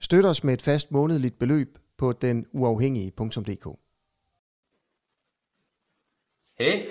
[0.00, 3.66] Støt os med et fast månedligt beløb på den uafhængige.dk.
[6.58, 6.86] Hej,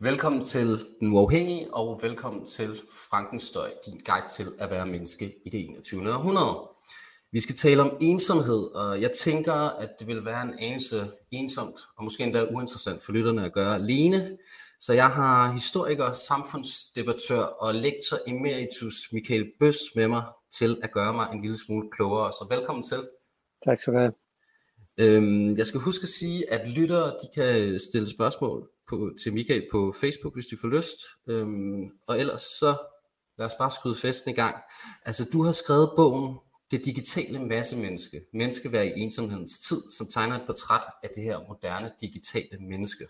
[0.00, 0.66] velkommen til
[1.00, 6.14] Den Uafhængige, og velkommen til Frankenstøj, din guide til at være menneske i det 21.
[6.14, 6.68] århundrede.
[7.32, 11.80] Vi skal tale om ensomhed, og jeg tænker, at det vil være en anelse ensomt,
[11.98, 14.38] og måske endda uinteressant for lytterne at gøre alene.
[14.80, 20.22] Så jeg har historiker, samfundsdebattør og lektor emeritus Michael Bøs med mig
[20.58, 22.32] til at gøre mig en lille smule klogere.
[22.32, 23.08] Så velkommen til.
[23.64, 24.12] Tak skal du have.
[24.98, 29.66] Øhm, jeg skal huske at sige, at lyttere de kan stille spørgsmål på, til Michael
[29.72, 30.98] på Facebook, hvis de får lyst.
[31.26, 32.76] Øhm, og ellers så
[33.38, 34.56] lad os bare skyde festen i gang.
[35.04, 36.38] Altså du har skrevet bogen
[36.70, 41.90] Det digitale massemenneske, menneskevær i ensomhedens tid, som tegner et portræt af det her moderne
[42.00, 43.06] digitale menneske.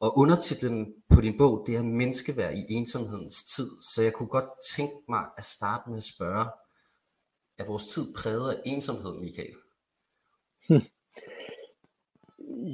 [0.00, 3.70] Og undertitlen på din bog, det er menneskeværd i ensomhedens tid.
[3.94, 6.46] Så jeg kunne godt tænke mig at starte med at spørge,
[7.58, 9.54] er vores tid præget af ensomhed, Michael?
[10.68, 10.82] Hm.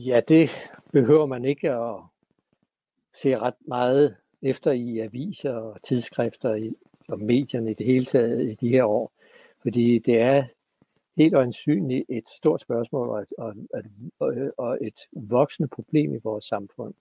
[0.06, 0.50] Ja, det
[0.92, 1.96] behøver man ikke at
[3.14, 6.72] se ret meget efter i aviser og tidsskrifter
[7.08, 9.12] og medierne i det hele taget i de her år.
[9.62, 10.44] Fordi det er
[11.16, 13.54] helt øjensynligt et stort spørgsmål og et, og,
[14.18, 16.94] og, og et voksende problem i vores samfund.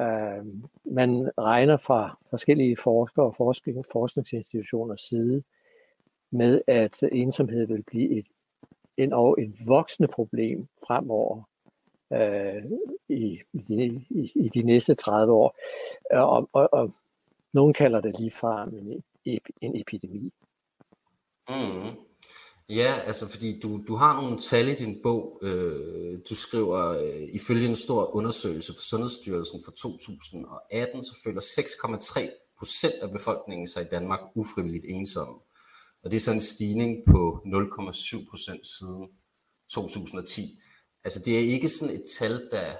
[0.00, 0.46] Øh,
[0.84, 5.42] man regner fra forskellige forskere og forskning, forskningsinstitutioners side
[6.30, 8.26] med, at ensomhed vil blive et,
[8.96, 11.42] en, og et voksende problem fremover
[12.12, 12.64] øh,
[13.08, 15.56] i, i, i, de næste 30 år.
[16.12, 16.94] Øh, og, og, og
[17.52, 18.32] nogen kalder det lige
[19.24, 20.32] en, en epidemi.
[21.48, 22.07] Mm.
[22.68, 25.40] Ja, altså fordi du, du har nogle tal i din bog.
[25.42, 32.54] Øh, du skriver, øh, ifølge en stor undersøgelse fra Sundhedsstyrelsen for 2018, så føler 6,3
[32.58, 35.34] procent af befolkningen sig i Danmark ufrivilligt ensomme.
[36.04, 39.08] Og det er så en stigning på 0,7 procent siden
[39.70, 40.60] 2010.
[41.04, 42.76] Altså det er ikke sådan et tal, der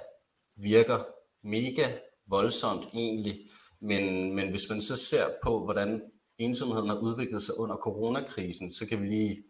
[0.57, 1.03] virker
[1.43, 3.39] mega voldsomt egentlig,
[3.81, 6.01] men, men hvis man så ser på, hvordan
[6.37, 9.43] ensomheden har udviklet sig under coronakrisen, så kan vi lige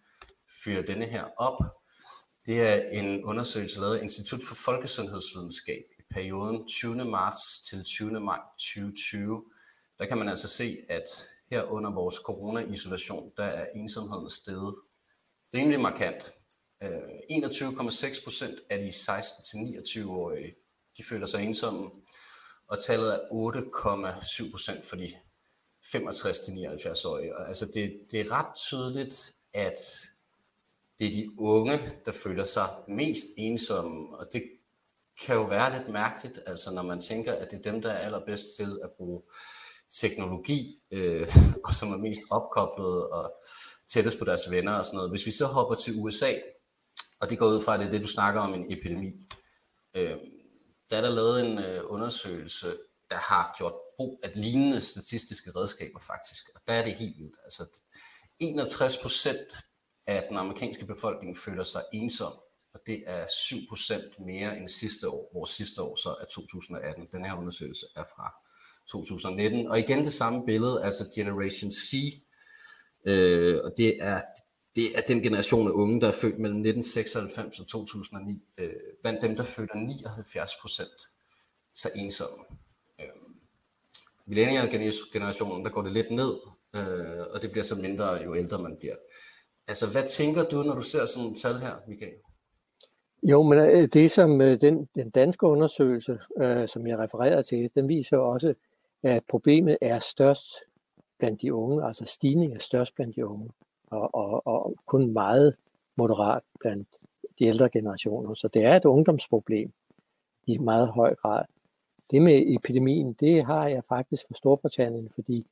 [0.63, 1.57] fyre denne her op.
[2.45, 7.05] Det er en undersøgelse lavet af Institut for Folkesundhedsvidenskab i perioden 20.
[7.05, 8.19] marts til 20.
[8.19, 9.43] maj 2020.
[9.99, 11.03] Der kan man altså se, at
[11.51, 14.75] her under vores corona-isolation, der er ensomheden steget
[15.53, 16.31] rimelig markant.
[16.83, 16.89] Øh,
[17.31, 20.55] 21,6 procent af de 16-29-årige,
[20.97, 21.89] de føler sig ensomme,
[22.67, 25.11] og tallet er 8,7 procent for de
[25.85, 27.47] 65-79-årige.
[27.47, 29.79] Altså det, det er ret tydeligt, at
[30.99, 34.43] det er de unge, der føler sig mest ensomme, og det
[35.21, 37.97] kan jo være lidt mærkeligt, altså når man tænker, at det er dem, der er
[37.97, 39.21] allerbedst til at bruge
[39.99, 41.27] teknologi, øh,
[41.65, 43.33] og som er mest opkoblet og
[43.89, 45.11] tættest på deres venner og sådan noget.
[45.11, 46.33] Hvis vi så hopper til USA,
[47.21, 49.27] og det går ud fra, at det er det, du snakker om, en epidemi,
[49.95, 50.17] øh,
[50.89, 52.77] der er der lavet en øh, undersøgelse,
[53.09, 57.37] der har gjort brug af lignende statistiske redskaber faktisk, og der er det helt vildt.
[57.43, 57.81] Altså
[58.39, 59.53] 61 procent
[60.17, 62.33] at den amerikanske befolkning føler sig ensom,
[62.73, 67.07] og det er 7% mere end sidste år, hvor sidste år så er 2018.
[67.11, 68.33] Den her undersøgelse er fra
[68.91, 69.67] 2019.
[69.67, 71.93] Og igen det samme billede, altså Generation C,
[73.05, 74.21] øh, og det er,
[74.75, 78.43] det er den generation af unge, der er født mellem 1996 og 2009.
[78.57, 82.43] Øh, blandt dem, der føler 79% så ensomme.
[82.99, 83.05] Øh,
[84.25, 86.33] Millennial-generationen, der går det lidt ned,
[86.75, 88.95] øh, og det bliver så mindre, jo ældre man bliver.
[89.69, 92.13] Altså, hvad tænker du, når du ser sådan et tal her, Michael?
[93.23, 97.69] Jo, men øh, det som øh, den, den danske undersøgelse, øh, som jeg refererer til,
[97.75, 98.53] den viser også,
[99.03, 100.47] at problemet er størst
[101.19, 103.49] blandt de unge, altså stigningen er størst blandt de unge,
[103.87, 105.55] og, og, og kun meget
[105.95, 106.87] moderat blandt
[107.39, 108.33] de ældre generationer.
[108.33, 109.71] Så det er et ungdomsproblem
[110.47, 111.45] i meget høj grad.
[112.11, 115.45] Det med epidemien, det har jeg faktisk for Storbritannien, fordi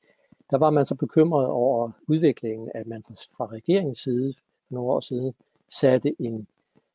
[0.50, 3.04] der var man så bekymret over udviklingen, at man
[3.38, 4.34] fra regeringens side
[4.68, 5.34] for nogle år siden
[5.70, 6.48] satte en,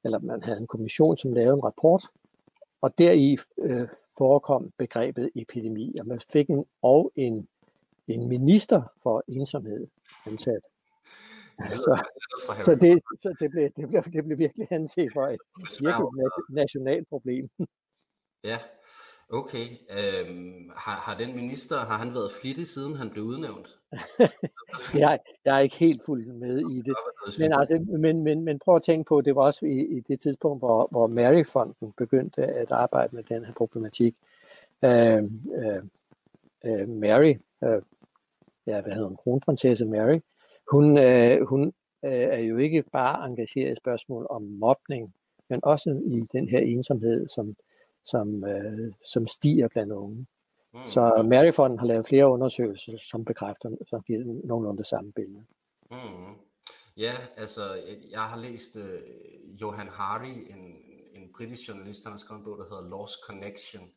[0.05, 2.05] eller man havde en kommission, som lavede en rapport,
[2.81, 3.89] og deri øh,
[4.19, 7.49] forekom begrebet epidemi, og man fik en, og en,
[8.09, 9.87] en minister for ensomhed
[10.27, 10.63] ansat.
[11.59, 12.05] så,
[12.65, 17.09] så, det, så det, blev, det, blev, det blev virkelig anset for et virkelig nationalt
[17.09, 17.51] problem.
[18.45, 18.59] Ja,
[19.33, 19.67] okay.
[19.91, 23.79] Øhm, har, har den minister, har han været flittig siden han blev udnævnt?
[24.95, 26.95] jeg, jeg er ikke helt fuldt med i det.
[27.41, 30.21] Men, altså, men, men, men prøv at tænke på, det var også i, i det
[30.21, 34.15] tidspunkt, hvor, hvor Mary-fonden begyndte at arbejde med den her problematik.
[34.83, 35.23] Øh,
[35.55, 35.83] øh,
[36.65, 37.83] øh, Mary, øh,
[38.67, 40.21] ja, hvad hedder hun, kronprinsesse Mary,
[40.71, 41.73] hun, øh, hun
[42.05, 45.15] øh, er jo ikke bare engageret i spørgsmål om mobning,
[45.49, 47.57] men også i den her ensomhed, som,
[48.05, 50.27] som, øh, som stiger blandt unge.
[50.75, 50.87] Mm.
[50.87, 55.45] Så Maryfonden har lavet flere undersøgelser, som bekræfter, som giver nogenlunde det samme billede.
[55.91, 56.35] Mm.
[56.97, 57.63] Ja, altså
[58.11, 60.77] jeg har læst uh, Johan Hari, en,
[61.15, 63.91] en britisk journalist, han har skrevet en bog, der hedder Lost Connection,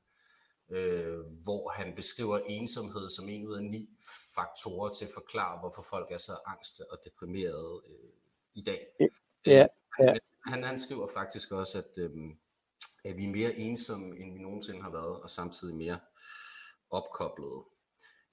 [0.69, 3.89] øh, hvor han beskriver ensomhed som en ud af ni
[4.35, 8.09] faktorer til at forklare, hvorfor folk er så angste og deprimerede øh,
[8.53, 8.87] i dag.
[9.45, 9.67] Ja,
[9.99, 10.13] øh, ja.
[10.45, 12.11] Han, han skriver faktisk også, at, øh,
[13.05, 15.97] at vi er mere ensomme, end vi nogensinde har været, og samtidig mere
[16.89, 17.63] opkoblede.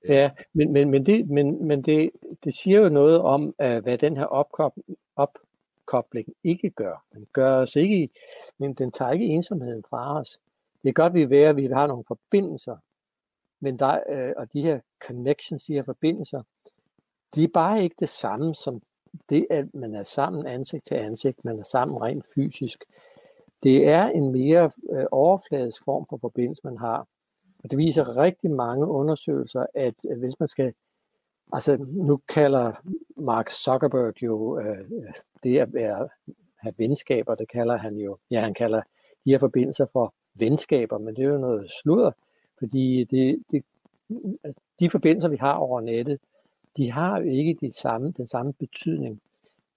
[0.04, 2.10] Øh, ja, men, men, men, det, men, men det,
[2.44, 7.04] det siger jo noget om, øh, hvad den her opkobling, opkobling ikke gør.
[7.12, 8.08] Den gør os ikke,
[8.58, 10.38] men den tager ikke ensomheden fra os.
[10.82, 12.76] Det er godt, vi er at vi har nogle forbindelser,
[13.60, 16.42] men der, øh, og de her connections, de her forbindelser,
[17.34, 18.82] de er bare ikke det samme som
[19.28, 22.84] det, at man er sammen ansigt til ansigt, man er sammen rent fysisk.
[23.62, 27.06] Det er en mere øh, overfladisk form for forbindelse, man har.
[27.64, 30.72] Og det viser rigtig mange undersøgelser, at øh, hvis man skal,
[31.52, 32.72] altså nu kalder
[33.16, 35.12] Mark Zuckerberg jo øh, øh,
[35.42, 36.08] det at være,
[36.56, 38.82] have venskaber, det kalder han jo, ja han kalder
[39.24, 42.10] de her forbindelser for venskaber, men det er jo noget sludder,
[42.58, 43.64] fordi det, det,
[44.80, 46.18] de forbindelser, vi har over nettet,
[46.76, 49.20] de har jo ikke de samme, den samme betydning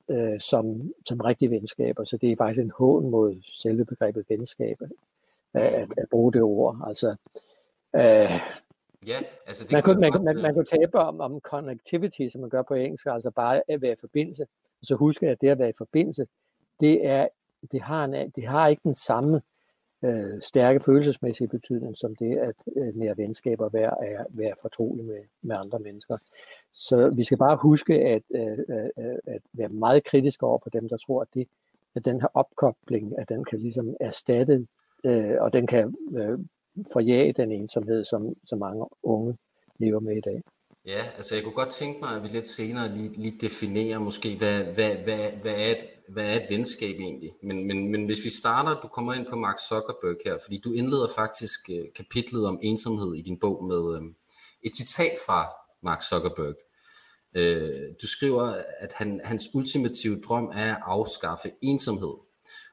[0.09, 4.77] øh, som, som rigtige venskaber, så det er faktisk en hån mod selve begrebet venskab
[5.53, 6.83] at, at, bruge det ord.
[6.87, 7.15] Altså,
[7.95, 8.39] øh,
[9.07, 9.17] Ja,
[9.47, 12.61] altså det man, kunne, man, man, man kunne tabe om, om connectivity, som man gør
[12.61, 14.45] på engelsk, altså bare at være i forbindelse.
[14.83, 16.27] Så husk, at det at være i forbindelse,
[16.79, 17.27] det, er,
[17.71, 19.41] det, har, en, det har ikke den samme
[20.05, 25.21] øh, stærke følelsesmæssige betydning, som det at øh, nære venskaber være, er, være fortrolig med,
[25.41, 26.17] med andre mennesker.
[26.71, 30.69] Så vi skal bare huske at, øh, øh, øh, at være meget kritiske over for
[30.69, 31.47] dem, der tror, at, det,
[31.95, 34.67] at den her opkobling, at den kan ligesom erstatte,
[35.03, 36.39] øh, og den kan øh,
[36.93, 39.37] forjage den ensomhed, som, som mange unge
[39.77, 40.41] lever med i dag.
[40.85, 44.37] Ja, altså jeg kunne godt tænke mig, at vi lidt senere lige, lige definerer måske,
[44.37, 47.31] hvad, hvad, hvad, hvad, er et, hvad er et venskab egentlig?
[47.43, 50.73] Men, men, men hvis vi starter, du kommer ind på Mark Zuckerberg her, fordi du
[50.73, 54.15] indleder faktisk øh, kapitlet om ensomhed i din bog med øhm,
[54.63, 55.47] et citat fra
[55.83, 56.55] Mark Zuckerberg.
[57.37, 62.13] Uh, du skriver, at han, hans ultimative drøm er at afskaffe ensomhed,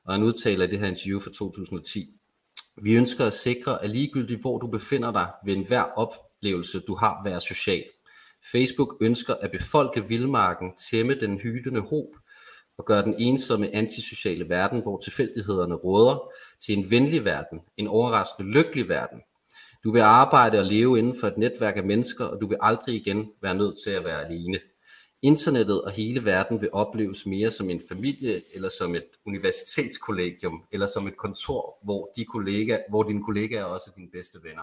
[0.04, 2.10] og han udtaler i det her interview fra 2010.
[2.82, 7.22] Vi ønsker at sikre, at ligegyldigt hvor du befinder dig, ved enhver oplevelse du har,
[7.24, 7.84] være social.
[8.52, 12.06] Facebook ønsker at befolke vildmarken, tæmme den hylende hob
[12.78, 16.32] og gøre den ensomme antisociale verden, hvor tilfældighederne råder,
[16.66, 19.20] til en venlig verden, en overraskende lykkelig verden.
[19.84, 22.94] Du vil arbejde og leve inden for et netværk af mennesker, og du vil aldrig
[22.94, 24.58] igen være nødt til at være alene.
[25.22, 30.86] Internettet og hele verden vil opleves mere som en familie, eller som et universitetskollegium, eller
[30.86, 34.62] som et kontor, hvor, de kollega, hvor dine kollegaer er også dine bedste venner.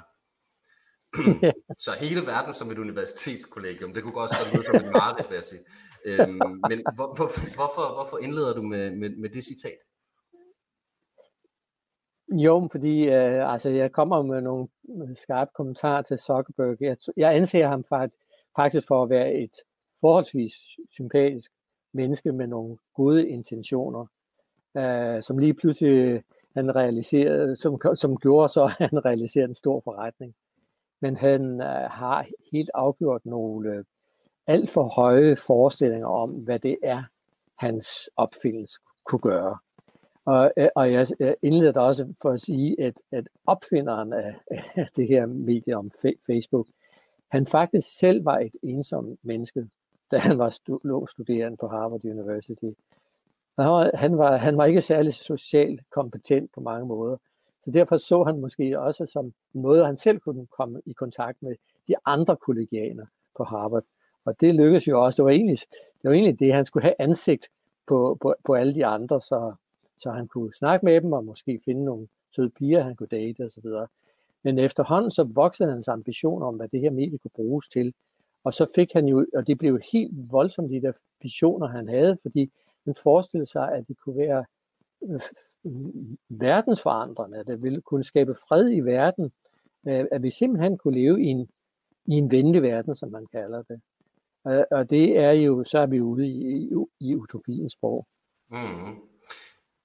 [1.86, 5.36] så hele verden som et universitetskollegium, det kunne også godt lyde som et mareridt, vil
[5.36, 5.64] jeg sige.
[6.06, 6.40] Øhm,
[6.70, 9.80] men hvor, hvor, hvorfor, hvorfor indleder du med, med, med det citat?
[12.32, 14.68] Jo, fordi øh, altså, jeg kommer med nogle
[15.16, 16.78] skarpe kommentarer til Zuckerberg.
[16.82, 17.84] Jeg, jeg anser ham
[18.56, 19.56] faktisk for at være et
[20.02, 20.54] forholdsvis
[20.92, 21.52] sympatisk
[21.94, 24.06] menneske med nogle gode intentioner,
[24.78, 26.24] øh, som lige pludselig
[26.56, 30.36] han realiserede, som, som gjorde så, at han realiserede en stor forretning
[31.02, 33.84] men han øh, har helt afgjort nogle øh,
[34.48, 37.04] alt for høje forestillinger om, hvad det er,
[37.58, 39.58] hans opfindelse kunne gøre.
[40.26, 41.08] Og, øh, og jeg
[41.42, 44.36] indleder da også for at sige, at, at opfinderen af,
[44.76, 45.92] af det her medie om
[46.28, 46.68] Facebook,
[47.32, 49.68] han faktisk selv var et ensomt menneske,
[50.12, 52.66] da han var stu, studerende på Harvard University.
[53.60, 57.18] Han var, han, var, han var ikke særlig socialt kompetent på mange måder,
[57.62, 61.44] så derfor så han måske også som en måde, han selv kunne komme i kontakt
[61.44, 61.56] med
[61.88, 63.06] de andre kollegianer
[63.38, 63.84] på Harvard.
[64.26, 65.16] Og det lykkedes jo også.
[65.16, 65.58] Det var egentlig
[66.02, 67.48] det, var egentlig det han skulle have ansigt
[67.88, 69.54] på, på, på alle de andre, så,
[69.98, 73.46] så han kunne snakke med dem og måske finde nogle søde piger, han kunne date
[73.46, 73.66] osv.
[74.44, 77.94] Men efterhånden så voksede hans ambition om, hvad det her medie kunne bruges til.
[78.44, 82.18] Og så fik han jo, og det blev helt voldsomt, de der visioner, han havde,
[82.22, 82.52] fordi
[82.86, 84.46] han forestillede sig, at det kunne være
[86.30, 89.32] verdensforandrende, at det ville kunne skabe fred i verden,
[89.88, 91.50] øh, at vi simpelthen kunne leve i en,
[92.06, 93.82] i en venlig verden, som man kalder det.
[94.72, 98.08] Og det er jo, så er vi ude i, i, utopiens sprog.
[98.52, 98.96] Mm.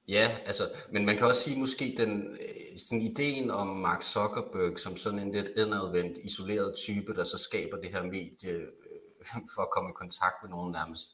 [0.08, 2.36] Ja, altså, men man kan også sige måske den
[2.74, 7.38] den sådan ideen om Mark Zuckerberg som sådan en lidt indadvendt, isoleret type, der så
[7.38, 8.68] skaber det her medie øh,
[9.54, 11.06] for at komme i kontakt med nogen nærmest.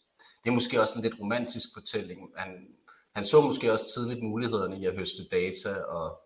[0.45, 2.21] Det er måske også en lidt romantisk fortælling.
[2.37, 2.69] Han,
[3.15, 6.21] han så måske også tidligt mulighederne i at høste data og,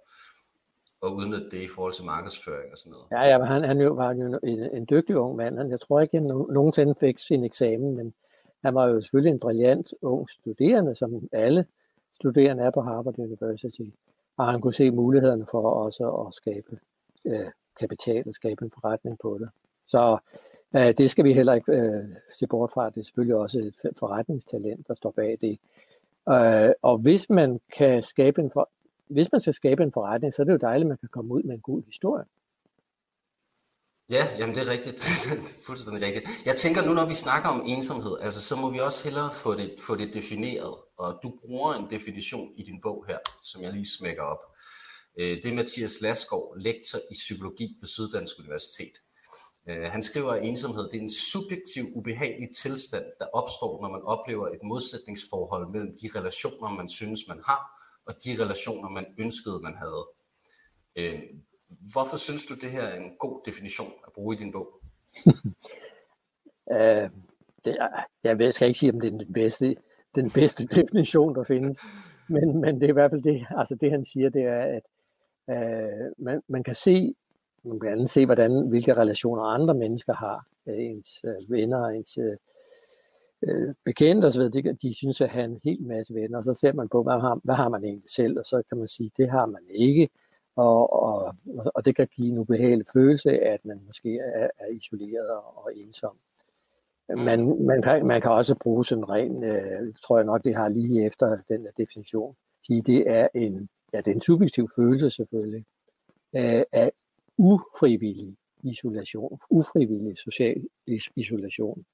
[1.02, 3.06] og udnytte det i forhold til markedsføring og sådan noget.
[3.10, 5.58] Ja, ja han, han jo, var jo en, en dygtig ung mand.
[5.58, 8.14] Han, jeg tror ikke, han nogensinde fik sin eksamen, men
[8.64, 11.66] han var jo selvfølgelig en brilliant ung studerende, som alle
[12.14, 13.88] studerende er på Harvard University,
[14.36, 16.78] og han kunne se mulighederne for også at skabe
[17.24, 17.50] øh,
[17.80, 19.48] kapital og skabe en forretning på det.
[19.86, 20.18] Så
[20.76, 22.04] øh, det skal vi heller ikke øh,
[22.38, 22.90] se bort fra.
[22.90, 25.58] Det er selvfølgelig også et forretningstalent, der står bag det.
[26.28, 28.70] Øh, og hvis man kan skabe en for,
[29.10, 31.34] hvis man skal skabe en forretning, så er det jo dejligt, at man kan komme
[31.34, 32.24] ud med en god historie.
[34.10, 34.96] Ja, jamen det er rigtigt.
[35.46, 36.28] det er fuldstændig rigtigt.
[36.44, 39.54] Jeg tænker nu, når vi snakker om ensomhed, altså, så må vi også hellere få
[39.54, 40.74] det, få det defineret.
[40.98, 44.42] Og du bruger en definition i din bog her, som jeg lige smækker op.
[45.20, 48.94] Øh, det er Mathias Laskov, lektor i psykologi på Syddansk Universitet.
[49.68, 54.02] Øh, han skriver, at ensomhed det er en subjektiv, ubehagelig tilstand, der opstår, når man
[54.02, 57.60] oplever et modsætningsforhold mellem de relationer, man synes, man har,
[58.06, 60.04] og de relationer, man ønskede, man havde.
[60.98, 61.22] Øh,
[61.92, 64.80] Hvorfor synes du, det her er en god definition at bruge i din bog?
[66.66, 66.74] uh,
[67.64, 69.76] det er, jeg skal ikke sige, om det er den bedste,
[70.14, 71.80] den bedste definition, der findes.
[72.28, 74.82] Men, men det er i hvert fald det, altså det han siger, det er, at
[75.50, 77.14] øh, man, man kan se,
[77.64, 82.36] man kan se, hvordan, hvilke relationer andre mennesker har, øh, ens øh, venner, ens øh,
[83.42, 86.72] øh bekendte osv., de, de synes at have en hel masse venner, og så ser
[86.72, 89.30] man på, hvad har, hvad har man egentlig selv, og så kan man sige, det
[89.30, 90.08] har man ikke,
[90.56, 91.34] og, og,
[91.74, 95.64] og det kan give en ubehagelig følelse af, at man måske er, er isoleret og,
[95.64, 96.16] og ensom.
[97.08, 100.68] Man, man, kan, man kan også bruge sådan ren, øh, tror jeg nok, det har
[100.68, 105.64] lige efter den definition, sige, det er en, ja, det er en subjektiv følelse selvfølgelig,
[106.36, 106.92] øh, af
[107.38, 110.64] ufrivillig isolation, ufrivillig social
[111.16, 111.84] isolation.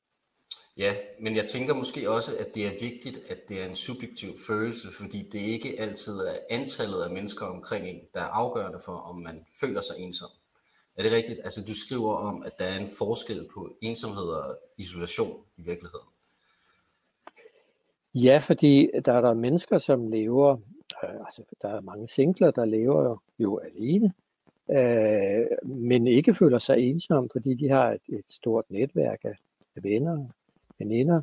[0.77, 4.39] Ja, men jeg tænker måske også, at det er vigtigt, at det er en subjektiv
[4.47, 8.93] følelse, fordi det ikke altid er antallet af mennesker omkring en, der er afgørende for,
[8.93, 10.31] om man føler sig ensom.
[10.97, 11.41] Er det rigtigt?
[11.45, 16.07] Altså du skriver om, at der er en forskel på ensomhed og isolation i virkeligheden.
[18.15, 20.57] Ja, fordi der er der mennesker, som lever,
[21.05, 24.13] øh, altså der er mange singler, der lever jo alene,
[24.73, 29.35] øh, men ikke føler sig ensom, fordi de har et, et stort netværk af
[29.83, 30.27] venner,
[30.79, 31.23] veninder,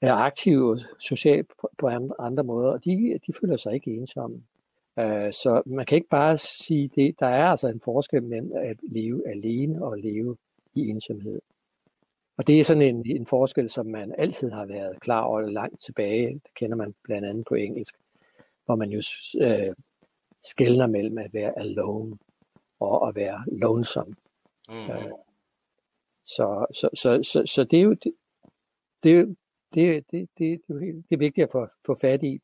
[0.00, 4.42] er aktive socialt på, på andre måder, og de, de føler sig ikke ensomme.
[4.98, 7.20] Øh, så man kan ikke bare sige det.
[7.20, 10.36] Der er altså en forskel mellem at leve alene og leve
[10.74, 11.40] i ensomhed.
[12.36, 15.80] Og det er sådan en, en forskel, som man altid har været klar over langt
[15.80, 16.32] tilbage.
[16.32, 17.94] Det kender man blandt andet på engelsk,
[18.64, 19.02] hvor man jo
[19.40, 19.74] øh,
[20.42, 22.16] skældner mellem at være alone
[22.84, 24.14] og at være lonesome.
[24.68, 24.74] Mm.
[24.74, 25.18] Uh,
[26.24, 28.14] så, så, så, så, så det er jo det,
[29.02, 29.36] det,
[29.74, 32.40] det, det, det, det, det er vigtigt at få, få fat i,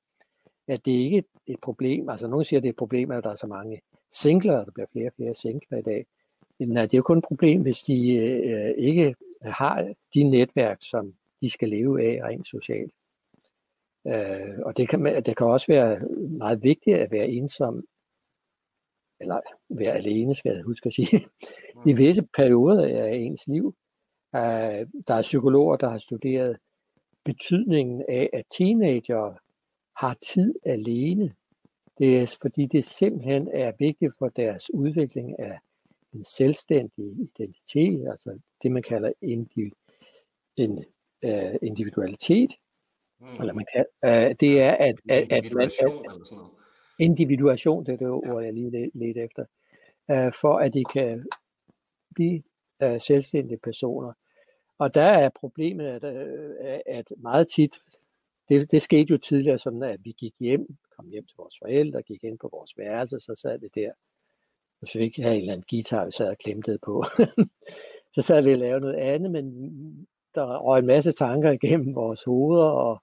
[0.68, 2.08] at det ikke er et problem.
[2.08, 3.80] Altså nogen siger, at det er et problem, at der er så mange
[4.10, 6.06] singler, og der bliver flere og flere singler i dag.
[6.58, 10.78] Men nej, det er jo kun et problem, hvis de øh, ikke har de netværk,
[10.80, 12.92] som de skal leve af rent socialt.
[14.06, 16.00] Øh, og det kan, det kan også være
[16.38, 17.84] meget vigtigt at være ensom,
[19.20, 21.26] eller være alene, skal jeg huske at sige,
[21.86, 21.98] i mm.
[21.98, 23.66] visse perioder af ens liv.
[24.32, 24.40] Uh,
[25.08, 26.56] der er psykologer, der har studeret
[27.24, 29.38] betydningen af, at teenager
[29.96, 31.34] har tid alene.
[31.98, 35.58] Det er fordi, det simpelthen er vigtigt for deres udvikling af
[36.14, 39.70] en selvstændig identitet, altså det, man kalder individ,
[40.56, 40.84] en,
[41.26, 42.50] uh, individualitet.
[43.20, 43.26] Mm.
[43.40, 45.92] Eller man kan, uh, det er, at, at, at man, at,
[47.00, 49.44] individuation, det er det ord, jeg lige ledte efter,
[50.08, 51.26] uh, for at de kan
[52.14, 52.42] blive
[52.84, 54.12] uh, selvstændige personer.
[54.80, 57.78] Og der er problemet, at, øh, at meget tit,
[58.48, 60.66] det, det skete jo tidligere sådan, at vi gik hjem,
[60.96, 63.92] kom hjem til vores forældre, gik ind på vores værelse, så sad vi der,
[64.82, 67.04] og så vi ikke havde en eller anden guitar, vi sad og klemte på.
[68.14, 69.46] så sad vi og lavede noget andet, men
[70.34, 73.02] der røg en masse tanker igennem vores hoveder, og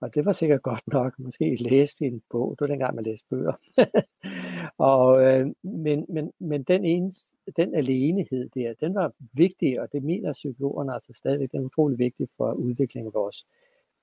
[0.00, 1.18] Og det var sikkert godt nok.
[1.18, 2.50] Måske læste en bog.
[2.50, 3.52] Det var dengang, man læste bøger.
[4.92, 7.12] og, øh, men, men, men den, ene,
[7.56, 11.98] den alenehed der, den var vigtig, og det mener psykologerne altså stadigvæk, den er utrolig
[11.98, 13.46] vigtig for udviklingen af vores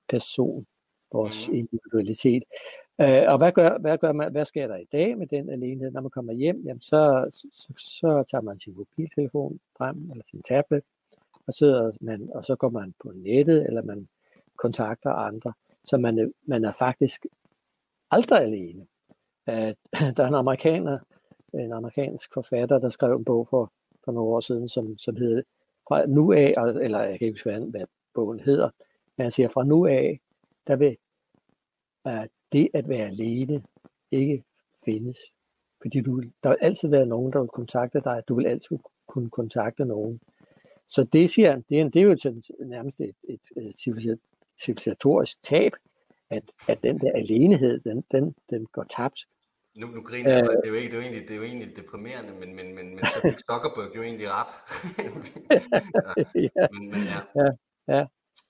[0.09, 0.65] person,
[1.11, 1.55] vores mm.
[1.55, 2.43] individualitet.
[3.01, 5.91] Øh, og hvad, gør, hvad, gør man, hvad sker der i dag med den alenehed?
[5.91, 10.41] Når man kommer hjem, jamen så, så, så tager man sin mobiltelefon frem, eller sin
[10.41, 10.83] tablet,
[11.47, 14.07] og, sidder man, og så går man på nettet, eller man
[14.55, 15.53] kontakter andre.
[15.85, 17.25] Så man er, man er faktisk
[18.11, 18.87] aldrig alene.
[19.45, 19.75] At,
[20.17, 20.99] der er en amerikaner,
[21.53, 23.71] en amerikansk forfatter, der skrev en bog for,
[24.05, 25.41] for nogle år siden, som, som hedder
[25.87, 28.69] fra nu af, eller jeg kan ikke huske, hvad bogen hedder,
[29.17, 30.19] men han siger, fra nu af,
[30.67, 30.97] der vil
[32.05, 33.63] uh, det at være alene
[34.11, 34.43] ikke
[34.85, 35.17] findes.
[35.81, 38.23] Fordi du, der vil altid være nogen, der vil kontakte dig.
[38.27, 40.19] Du vil altid kunne kontakte nogen.
[40.89, 43.79] Så det, siger, det, er, det er jo nærmest et, et, et
[44.63, 45.73] civilisatorisk tab,
[46.29, 49.19] at, at den der alenehed, den, den, den går tabt.
[49.75, 51.77] Nu, nu griner jeg, det er, jo det, er jo egentlig, det er jo egentlig
[51.77, 54.53] deprimerende, men, men, men, men så fik Zuckerberg jo egentlig ret.
[56.57, 56.67] ja.
[56.73, 57.19] Men, men ja.
[57.41, 57.49] ja,
[57.87, 58.05] ja.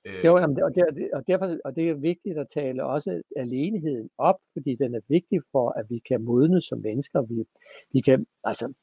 [0.06, 0.26] Øh.
[0.26, 4.36] Jo, jamen, og, der, og, derfor, og det er vigtigt at tale også alenheden op,
[4.54, 7.22] fordi den er vigtig for, at vi kan modne som mennesker.
[7.22, 7.46] Vi,
[7.94, 8.74] vi kan, altså,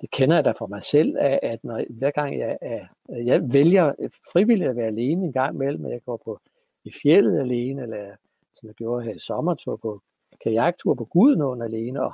[0.00, 3.94] det kender jeg da for mig selv, at når, hver gang jeg, er, jeg vælger
[4.32, 6.40] frivilligt at være alene en gang imellem, at jeg går på
[6.84, 8.16] i fjellet alene, eller
[8.54, 10.00] som jeg gjorde her i sommertur på
[10.44, 12.12] kajaktur på Gudenåen alene, og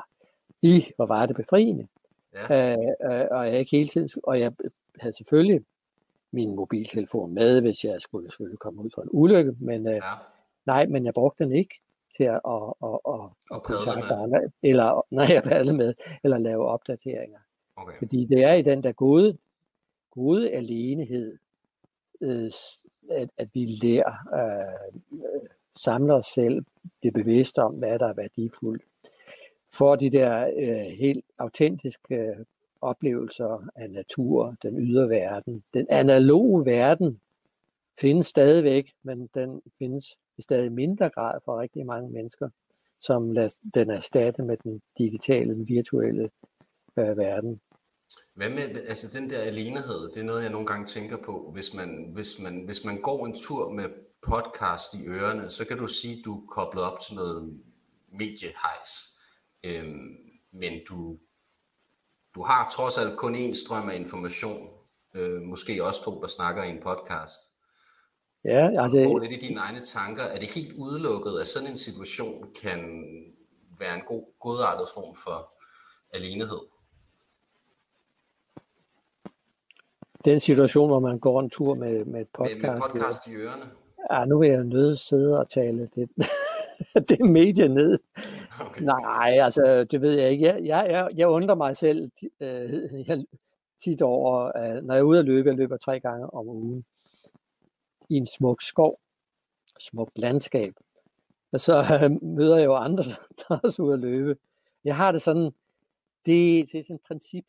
[0.62, 1.88] i, hvor var det befriende.
[2.34, 2.72] Ja.
[2.72, 2.78] Øh,
[3.12, 4.52] øh, og jeg ikke hele tiden, og jeg
[5.00, 5.64] havde selvfølgelig
[6.30, 10.00] min mobiltelefon med, hvis jeg skulle selvfølgelig komme ud for en ulykke, men øh, ja.
[10.66, 11.80] nej, men jeg brugte den ikke
[12.16, 13.20] til at, at, at, at,
[13.54, 15.94] at kontakte andre, eller nej, jeg padle med,
[16.24, 17.38] eller lave opdateringer.
[17.76, 17.98] Okay.
[17.98, 19.38] Fordi det er i den der gode,
[20.10, 21.38] gode alenehed,
[22.20, 22.50] øh,
[23.10, 26.64] at, at vi lærer, øh, samler os selv,
[27.00, 28.82] bliver bevidste om, hvad der er værdifuldt.
[29.72, 32.36] For de der øh, helt autentiske øh,
[32.80, 35.64] oplevelser af natur, den ydre verden.
[35.74, 37.20] Den analoge verden
[38.00, 42.48] findes stadigvæk, men den findes i stadig mindre grad for rigtig mange mennesker,
[43.00, 46.30] som lader den erstatte med den digitale, den virtuelle
[46.98, 47.60] øh, verden.
[48.36, 51.74] Hvad med, altså den der alenehed, det er noget, jeg nogle gange tænker på, hvis
[51.74, 53.88] man, hvis man, hvis man går en tur med
[54.26, 57.60] podcast i ørerne, så kan du sige, at du er koblet op til noget
[58.12, 58.90] mediehejs,
[59.64, 60.16] øhm,
[60.52, 61.18] men du,
[62.34, 64.68] du har trods alt kun én strøm af information,
[65.14, 67.40] øh, måske også to, der snakker i en podcast.
[68.44, 68.98] Ja, altså...
[68.98, 73.04] Og lidt i dine egne tanker, er det helt udelukket, at sådan en situation kan
[73.78, 75.52] være en god, godartet form for
[76.14, 76.75] alenehed?
[80.26, 82.62] Den situation, hvor man går en tur med, med et podcast.
[82.62, 83.70] Med, med podcast i ørerne.
[84.10, 86.08] Ja, nu vil jeg nødt sidde og tale det,
[87.08, 87.98] det medie ned.
[88.60, 88.84] Okay.
[88.84, 90.46] Nej, altså, det ved jeg ikke.
[90.46, 92.10] Jeg, jeg, jeg, jeg undrer mig selv
[92.40, 93.24] øh, jeg,
[93.84, 96.84] tit over, at når jeg er ude at løbe, jeg løber tre gange om ugen,
[98.08, 98.98] i en smuk skov,
[99.80, 100.74] smukt landskab,
[101.52, 103.04] og så øh, møder jeg jo andre,
[103.38, 104.36] der er også ude at løbe.
[104.84, 105.50] Jeg har det sådan,
[106.26, 107.44] det, det er sådan et princip,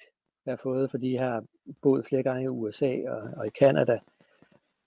[0.47, 1.43] jeg har fået, fordi jeg har
[1.81, 3.99] boet flere gange i USA og, og i Kanada,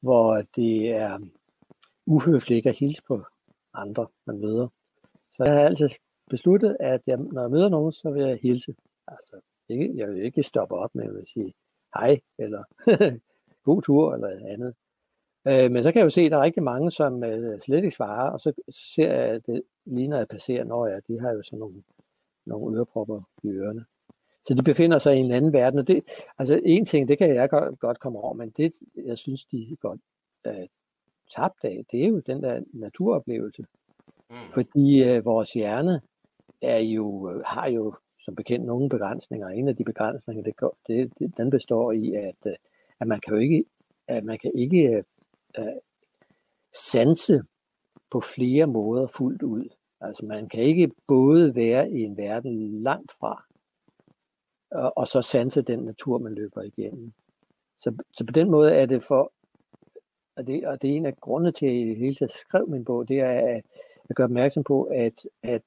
[0.01, 1.19] hvor det er
[2.07, 3.25] uhøfligt ikke at hilse på
[3.75, 4.69] andre, man møder.
[5.33, 5.89] Så jeg har altid
[6.31, 8.75] besluttet, at jeg, når jeg møder nogen, så vil jeg hilse.
[9.09, 11.55] Altså, ikke, jeg vil ikke stoppe op med at sige
[11.95, 12.65] hej, eller
[13.69, 14.75] god tur, eller andet.
[15.49, 17.77] Øh, men så kan jeg jo se, at der er rigtig mange, som øh, slet
[17.77, 21.33] ikke svarer, og så ser jeg, at det ligner at passere, når jeg, de har
[21.33, 21.83] jo sådan nogle,
[22.47, 23.85] nogle ørepropper i ørerne.
[24.45, 26.03] Så de befinder sig i en anden verden, og det,
[26.39, 28.73] altså en ting, det kan jeg godt, godt komme over, men det,
[29.07, 30.01] jeg synes, de godt
[30.47, 30.67] øh,
[31.37, 33.65] tabt af, det er jo den der naturoplevelse.
[34.31, 34.37] Mm.
[34.53, 36.01] Fordi øh, vores hjerne
[36.63, 39.49] er jo, øh, har jo som bekendt nogle begrænsninger.
[39.49, 42.53] En af de begrænsninger, det, går, det, det, den består i, at, øh,
[43.01, 43.65] at man kan jo ikke,
[44.09, 45.05] at man kan ikke
[45.59, 45.65] uh,
[46.75, 47.43] sanse
[48.11, 49.69] på flere måder fuldt ud.
[50.01, 53.45] Altså man kan ikke både være i en verden langt fra,
[54.71, 57.13] og, og så sanse den natur, man løber igennem.
[57.79, 59.33] Så, så på den måde er det for,
[60.37, 62.85] og det, og det er en af grundene til, at jeg hele tiden skrev min
[62.85, 63.65] bog, det er at,
[64.11, 65.63] at gøre opmærksom på, at, at,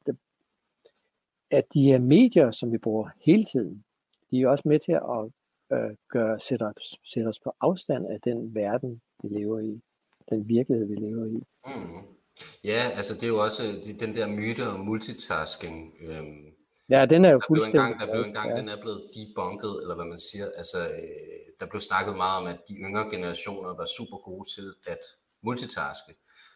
[1.52, 3.84] at de her medier, som vi bruger hele tiden,
[4.32, 5.32] de er også med til at
[5.78, 9.82] øh, gøre, sætte, os, sætte os på afstand af den verden, vi lever i,
[10.30, 11.44] den virkelighed, vi lever i.
[11.66, 12.14] Mm.
[12.64, 15.94] Ja, altså det er jo også øh, den der myte om multitasking.
[16.02, 16.53] Øhm,
[16.90, 17.80] ja, den er jo fuldstændig...
[17.80, 18.56] Der blev engang, der blev engang ja.
[18.56, 20.48] den er blevet debunket, eller hvad man siger.
[20.58, 24.74] Altså, øh, der blev snakket meget om, at de yngre generationer var super gode til
[24.88, 25.02] at
[25.44, 26.14] multitaske.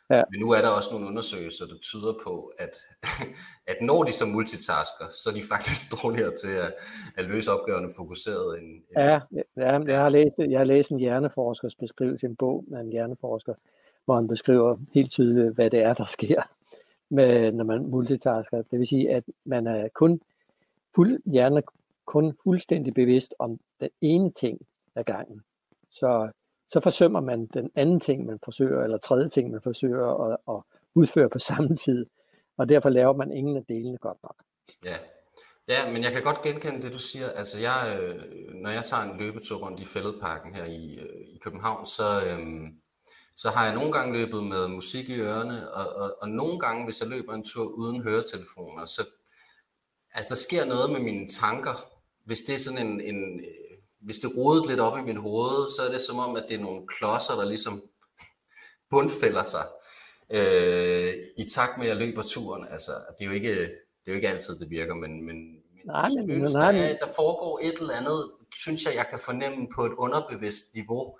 [0.09, 0.23] Ja.
[0.31, 2.73] Men nu er der også nogle undersøgelser, der tyder på, at,
[3.71, 6.73] at når de så multitasker, så er de faktisk dårligere til at,
[7.17, 8.59] at løse opgaverne fokuseret.
[8.59, 8.83] End, end...
[8.97, 9.19] Ja,
[9.57, 13.53] ja, jeg har læst, jeg har læst en hjerneforskers beskrivelse, en bog af en hjerneforsker,
[14.05, 16.41] hvor han beskriver helt tydeligt, hvad det er, der sker,
[17.09, 18.61] med, når man multitasker.
[18.61, 20.21] Det vil sige, at man er kun
[20.95, 21.61] fuld, hjernen er
[22.05, 24.59] kun fuldstændig bevidst om den ene ting
[24.95, 25.41] ad gangen.
[25.91, 26.29] Så
[26.67, 30.61] så forsømmer man den anden ting, man forsøger, eller tredje ting, man forsøger at, at
[30.95, 32.05] udføre på samme tid.
[32.57, 34.35] Og derfor laver man ingen af delene godt nok.
[34.85, 34.95] Ja.
[35.67, 37.29] Ja, men jeg kan godt genkende det, du siger.
[37.29, 38.15] Altså, jeg, øh,
[38.53, 42.37] når jeg tager en løbetur rundt i Fælledparken her i, øh, i København, så, øh,
[43.37, 46.85] så har jeg nogle gange løbet med musik i ørerne, og, og, og nogle gange,
[46.85, 49.05] hvis jeg løber en tur uden høretelefoner, så
[50.13, 51.89] altså, der sker noget med mine tanker.
[52.25, 53.45] Hvis det er sådan en, en
[54.01, 56.55] hvis det rodet lidt op i mit hoved, så er det som om, at det
[56.55, 57.83] er nogle klodser, der ligesom
[58.91, 59.65] bundfælder sig
[60.31, 62.67] øh, i takt med, at jeg løber turen.
[62.69, 65.35] Altså, det er jo ikke, det er jo ikke altid, det virker, men, men,
[65.85, 69.67] nej, synes, nej, der, er, der foregår et eller andet, synes jeg, jeg kan fornemme
[69.75, 71.17] på et underbevidst niveau.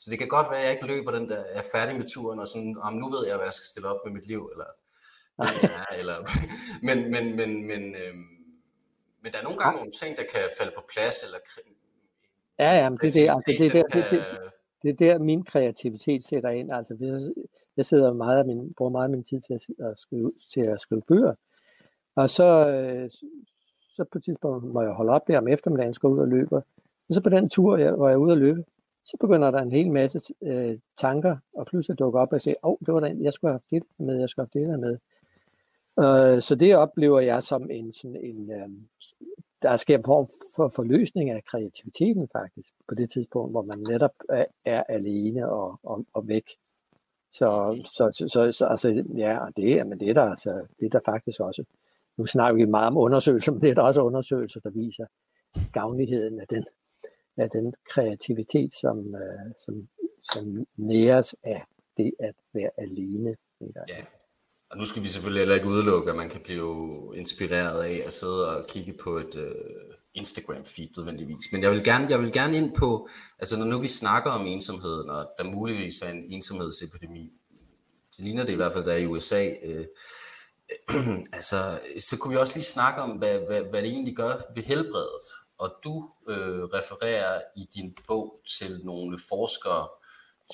[0.00, 2.40] Så det kan godt være, at jeg ikke løber den der, er færdig med turen,
[2.40, 4.68] og sådan, om nu ved jeg, hvad jeg skal stille op med mit liv, eller,
[5.38, 6.16] ja, eller
[6.86, 8.26] men, men, men, men, øhm,
[9.22, 11.38] men der er nogle gange nogle ting, der kan falde på plads, eller
[12.58, 14.24] Ja, ja, men det, det, altså, det, det, det, det,
[14.82, 16.72] det er der, min kreativitet sætter ind.
[16.72, 16.94] Altså,
[17.76, 20.80] jeg sidder meget af min, bruger meget af min tid til at, skrive, til at
[20.80, 21.34] skrive bøger.
[22.14, 23.10] Og så, øh,
[23.96, 26.56] så på et tidspunkt må jeg holde op der om eftermiddagen, skal ud og løbe.
[26.56, 28.64] Og så på den tur, jeg, hvor jeg er ude at løbe,
[29.10, 32.70] så begynder der en hel masse øh, tanker, og pludselig dukker op og siger, åh,
[32.70, 34.80] oh, det var den, jeg skulle have haft det med, jeg skulle have haft det
[34.80, 34.98] med.
[36.36, 38.68] Øh, så det oplever jeg som en, sådan en øh,
[39.62, 44.14] der sker en form for forløsning af kreativiteten faktisk, på det tidspunkt, hvor man netop
[44.28, 46.50] er, er alene og, og, og væk.
[47.32, 50.86] Så, så, så, så, så altså, ja, det er, men det er der, altså, det
[50.86, 51.64] er der faktisk også.
[52.16, 55.06] Nu snakker vi meget om undersøgelser, men det er der også undersøgelser, der viser
[55.72, 56.64] gavnligheden af den,
[57.36, 59.88] af den kreativitet, som, øh, som,
[60.32, 61.64] som næres af
[61.96, 63.36] det at være alene.
[63.88, 64.04] Ja,
[64.70, 68.12] og nu skal vi selvfølgelig heller ikke udelukke, at man kan blive inspireret af at
[68.12, 69.54] sidde og kigge på et øh,
[70.14, 71.52] Instagram-feed nødvendigvis.
[71.52, 74.46] Men jeg vil, gerne, jeg vil gerne ind på, altså når nu vi snakker om
[74.46, 77.32] ensomheden, og der muligvis er en ensomhedsepidemi,
[78.16, 79.86] det ligner det i hvert fald, der er i USA, øh,
[81.36, 84.62] altså, så kunne vi også lige snakke om, hvad, hvad, hvad det egentlig gør ved
[84.62, 85.26] helbredet.
[85.60, 89.88] Og du øh, refererer i din bog til nogle forskere,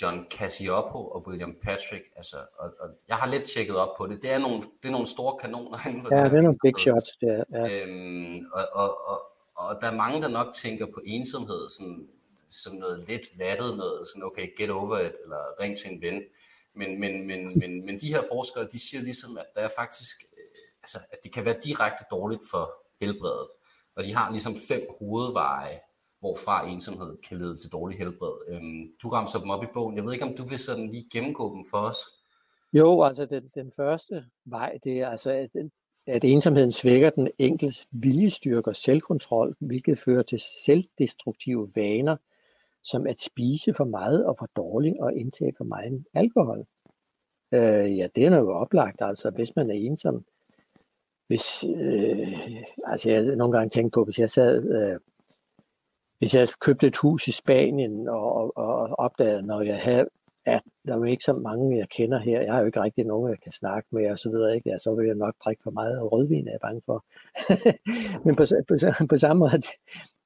[0.03, 2.05] John Cassioppo og William Patrick.
[2.17, 4.23] Altså, og, og jeg har lidt tjekket op på det.
[4.23, 6.79] Det er nogle, det er nogle store kanoner inden for Ja, det er nogle big
[6.79, 7.17] shots.
[7.21, 7.83] Det ja.
[7.83, 9.19] øhm, og, og, og,
[9.55, 12.09] og, der er mange, der nok tænker på ensomhed sådan,
[12.51, 16.23] som noget lidt vattet noget, sådan okay, get over it, eller ring til en ven.
[16.75, 20.17] Men, men, men, men, men de her forskere, de siger ligesom, at der er faktisk,
[20.33, 23.49] øh, altså, at det kan være direkte dårligt for helbredet.
[23.97, 25.81] Og de har ligesom fem hovedveje,
[26.21, 28.37] hvorfra ensomhed kan lede til dårlig helbred.
[28.51, 29.97] Øhm, du ramser dem op i bogen.
[29.97, 31.99] Jeg ved ikke, om du vil sådan lige gennemgå dem for os?
[32.73, 35.51] Jo, altså den, den første vej, det er altså, at,
[36.07, 42.17] at ensomheden svækker den enkeltes viljestyrke og selvkontrol, hvilket fører til selvdestruktive vaner,
[42.85, 46.67] som at spise for meget og for dårligt og indtage for meget alkohol.
[47.53, 50.25] Øh, ja, det er jo oplagt, altså hvis man er ensom.
[51.27, 55.01] Hvis, øh, altså jeg nogle gange tænkt på, hvis jeg sad øh,
[56.19, 60.09] hvis jeg købte et hus i Spanien og, og, og opdagede, når jeg havde,
[60.45, 63.05] at der er jo ikke så mange, jeg kender her, jeg har jo ikke rigtig
[63.05, 64.71] nogen, jeg kan snakke med og så videre, ikke?
[64.71, 67.05] Ja, så vil jeg nok drikke for meget rødvin, er jeg bange for.
[68.25, 68.75] Men på, på,
[69.09, 69.63] på samme måde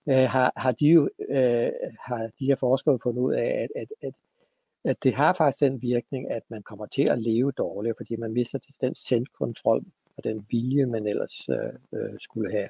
[0.08, 3.88] øh, har, har, de jo, øh, har de her forskere fundet ud af, at, at,
[4.02, 4.14] at,
[4.84, 8.32] at det har faktisk den virkning, at man kommer til at leve dårligere, fordi man
[8.32, 9.84] mister den selvkontrol
[10.20, 12.68] og den vilje, man ellers øh, øh, skulle have.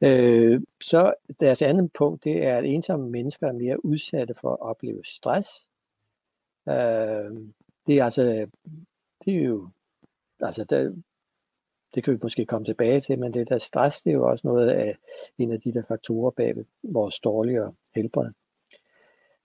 [0.00, 4.60] Øh, så deres andet punkt, det er, at ensomme mennesker er mere udsatte for at
[4.60, 5.66] opleve stress.
[6.68, 7.30] Øh,
[7.86, 8.46] det er altså,
[9.24, 9.68] det er jo,
[10.40, 10.92] altså der,
[11.94, 14.46] det kan vi måske komme tilbage til, men det der stress, det er jo også
[14.46, 14.96] noget af
[15.38, 18.30] en af de der faktorer bag vores dårligere helbred.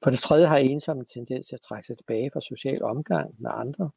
[0.03, 3.51] For det tredje har ensomme tendens til at trække sig tilbage fra social omgang med
[3.53, 3.89] andre,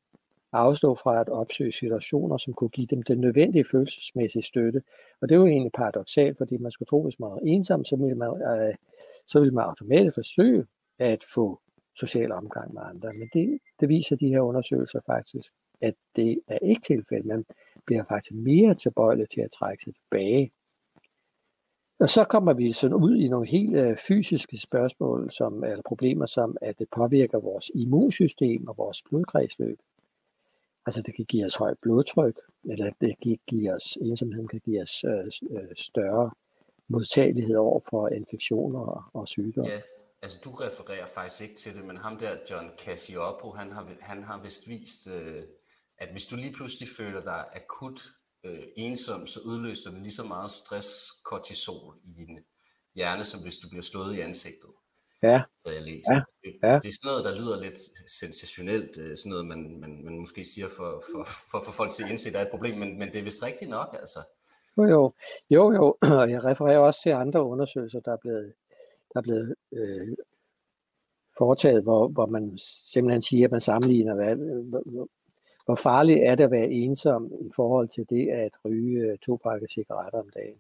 [0.53, 4.83] afstå fra at opsøge situationer, som kunne give dem den nødvendige følelsesmæssige støtte.
[5.21, 7.97] Og det er jo egentlig paradoxalt, fordi man skulle tro, hvis man var ensom, så
[7.97, 8.75] ville man, øh,
[9.27, 10.67] så ville man automatisk forsøge
[10.99, 11.61] at få
[11.95, 13.09] social omgang med andre.
[13.19, 17.27] Men det, det viser de her undersøgelser faktisk, at det er ikke tilfældet.
[17.27, 17.45] Man
[17.87, 20.53] bliver faktisk mere tilbøjelig til at trække sig tilbage.
[22.01, 26.27] Og så kommer vi sådan ud i nogle helt øh, fysiske spørgsmål, som, eller problemer,
[26.27, 29.79] som at det påvirker vores immunsystem og vores blodkredsløb.
[30.87, 34.83] Altså det kan give os højt blodtryk, eller det kan give os, ensomheden kan give
[34.83, 36.31] os øh, øh, større
[36.89, 39.71] modtagelighed over for infektioner og, og sygdomme.
[39.71, 39.81] Ja,
[40.23, 44.23] altså du refererer faktisk ikke til det, men ham der, John Cassioppo, han har, han
[44.23, 45.43] har vist vist, øh,
[45.99, 48.01] at hvis du lige pludselig føler dig akut
[48.45, 52.39] øh, ensom, så udløser det lige så meget stress, kortisol i din
[52.95, 54.71] hjerne, som hvis du bliver slået i ansigtet.
[55.23, 55.43] Ja.
[55.67, 56.07] Havde jeg læst.
[56.15, 56.21] Ja.
[56.45, 56.75] Det, Ja.
[56.83, 57.79] det er sådan noget, der lyder lidt
[58.11, 62.03] sensationelt, øh, sådan noget, man, man, man måske siger for, for, for få folk til
[62.05, 64.19] at indse, at der er et problem, men, men det er vist rigtigt nok, altså.
[64.79, 65.13] Jo, jo,
[65.51, 65.97] jo, jo.
[66.21, 68.53] og jeg refererer også til andre undersøgelser, der er blevet,
[69.15, 70.17] der er blevet øh,
[71.39, 72.59] foretaget, hvor, hvor man
[72.93, 75.09] simpelthen siger, at man sammenligner, hvad, hvor, hvor-
[75.83, 79.67] farligt er det at være ensom i forhold til det at ryge øh, to pakker
[79.69, 80.57] cigaretter om dagen.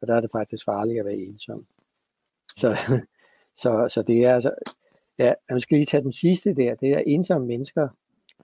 [0.00, 1.66] Og der er det faktisk farligt at være ensom.
[2.56, 2.76] Så,
[3.58, 4.54] så, så det er altså,
[5.18, 7.88] ja, man skal lige tage den sidste der, det er ensomme mennesker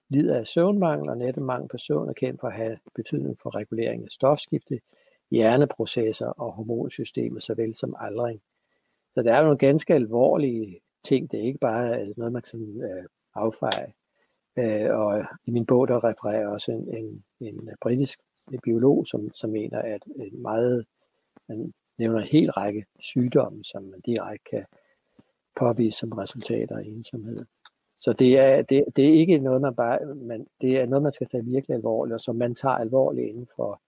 [0.09, 4.03] lider af søvnmangel, og netop mange personer er kendt for at have betydning for regulering
[4.03, 4.79] af stofskifte,
[5.31, 8.41] hjerneprocesser og hormonsystemet, såvel som aldring.
[9.13, 11.31] Så der er jo nogle ganske alvorlige ting.
[11.31, 13.03] Det er ikke bare øh, noget, man kan sådan, øh,
[13.35, 13.93] affeje.
[14.57, 18.19] Øh, og i min bog, der refererer også en, en, en britisk
[18.63, 20.85] biolog, som, som mener, at en meget,
[21.49, 24.65] man nævner en hel række sygdomme, som man direkte kan
[25.59, 27.45] påvise som resultater af ensomhed.
[27.97, 31.11] Så det er, det, det er ikke noget, man bare, man, det er noget, man
[31.11, 33.81] skal tage virkelig alvorligt, og som man tager alvorligt inden for,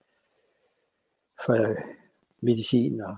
[1.46, 1.76] for
[2.40, 3.16] medicin og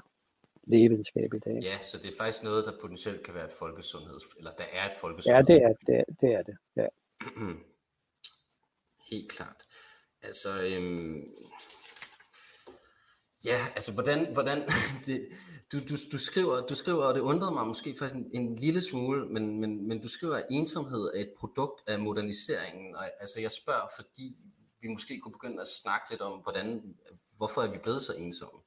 [0.64, 1.58] lægevidenskab i dag.
[1.62, 4.24] Ja, så det er faktisk noget, der potentielt kan være et folkesundheds...
[4.38, 5.46] Eller der er et Ja, folkesundheds...
[5.46, 5.98] det er det.
[5.98, 6.56] Er, det, er det.
[6.76, 6.86] Ja.
[9.10, 9.62] Helt klart.
[10.22, 11.34] Altså, øhm,
[13.44, 14.58] ja, altså, hvordan, hvordan
[15.06, 15.28] det,
[15.72, 18.83] du, du, du, skriver, du skriver, og det undrede mig måske faktisk en, en lille
[18.83, 23.40] smule, men, men, men du skriver, at ensomhed er et produkt af moderniseringen, og altså,
[23.40, 24.37] jeg spørger, fordi
[24.80, 26.94] vi måske kunne begynde at snakke lidt om, hvordan,
[27.37, 28.61] hvorfor er vi blevet så ensomme?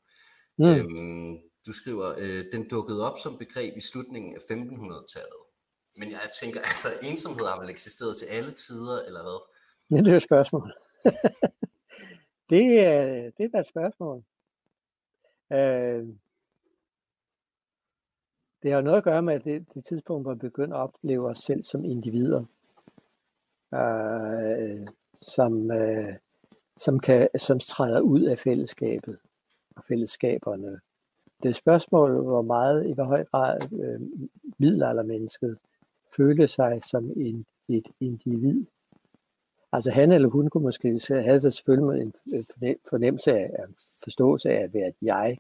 [0.58, 0.66] Mm.
[0.66, 5.42] Øhm, du skriver, øh, den dukkede op som begreb i slutningen af 1500-tallet.
[5.98, 9.40] Men jeg tænker, altså ensomhed har vel eksisteret til alle tider, eller hvad?
[9.92, 10.74] Ja, det er et spørgsmål.
[12.50, 14.24] det, er, det er da et spørgsmål.
[15.54, 16.23] Øh,
[18.64, 21.38] det har noget at gøre med det, det tidspunkt, hvor vi begynder at opleve os
[21.38, 22.44] selv som individer,
[23.74, 26.14] øh, som, øh,
[26.78, 29.18] som, kan, som træder ud af fællesskabet
[29.76, 30.80] og fællesskaberne.
[31.38, 34.02] Det er et spørgsmål, hvor meget, i hvor høj grad øh,
[34.58, 35.58] middelaldermennesket
[36.18, 38.66] følte sig som en, et individ.
[39.72, 42.14] Altså han eller hun kunne måske have så selvfølgelig en
[42.90, 45.38] fornemmelse af, en forståelse af at være et jeg.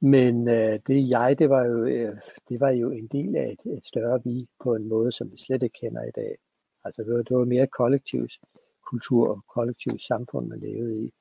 [0.00, 2.16] Men øh, det jeg, det var, jo, øh,
[2.48, 5.38] det var jo en del af et, et større vi på en måde, som vi
[5.38, 6.36] slet ikke kender i dag.
[6.84, 8.40] Altså det var, det var mere kollektivs
[8.86, 11.12] kultur og kollektivt samfund, man levede i.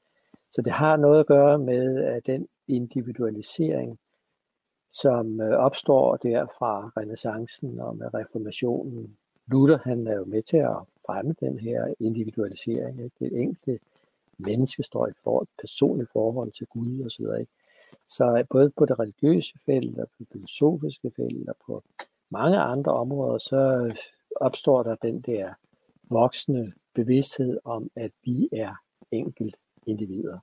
[0.52, 4.00] Så det har noget at gøre med at den individualisering,
[4.92, 9.18] som øh, opstår der fra renaissancen og med reformationen.
[9.48, 13.04] Luther han er jo med til at fremme den her individualisering.
[13.04, 13.16] Ikke?
[13.20, 13.80] Det enkelte
[14.38, 17.40] menneske står i for, et personligt forhold til Gud og så videre.
[17.40, 17.52] Ikke?
[18.08, 21.84] Så øh, både på det religiøse felt og på det filosofiske felt og på
[22.30, 23.96] mange andre områder, så øh,
[24.36, 25.54] opstår der den der
[26.04, 28.76] voksne bevidsthed om, at vi er
[29.12, 30.39] enkelt individer.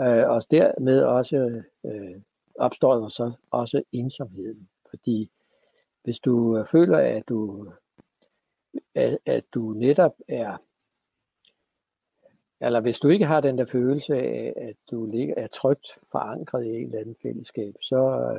[0.00, 2.20] Øh, og dermed også øh,
[2.58, 4.68] opstår der så også ensomheden.
[4.90, 5.30] Fordi
[6.04, 7.68] hvis du øh, føler, at du,
[8.94, 10.56] at, at du netop er,
[12.60, 16.66] eller hvis du ikke har den der følelse af, at du ligger, er trygt forankret
[16.66, 18.32] i et eller andet fællesskab, så,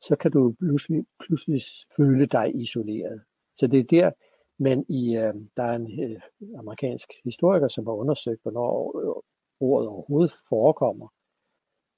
[0.00, 1.60] så kan du pludselig, pludselig
[1.96, 3.20] føle dig isoleret.
[3.56, 4.10] Så det er der,
[4.58, 6.20] men i, øh, der er en øh,
[6.58, 8.94] amerikansk historiker, som har undersøgt, hvornår
[9.60, 11.08] ordet overhovedet forekommer.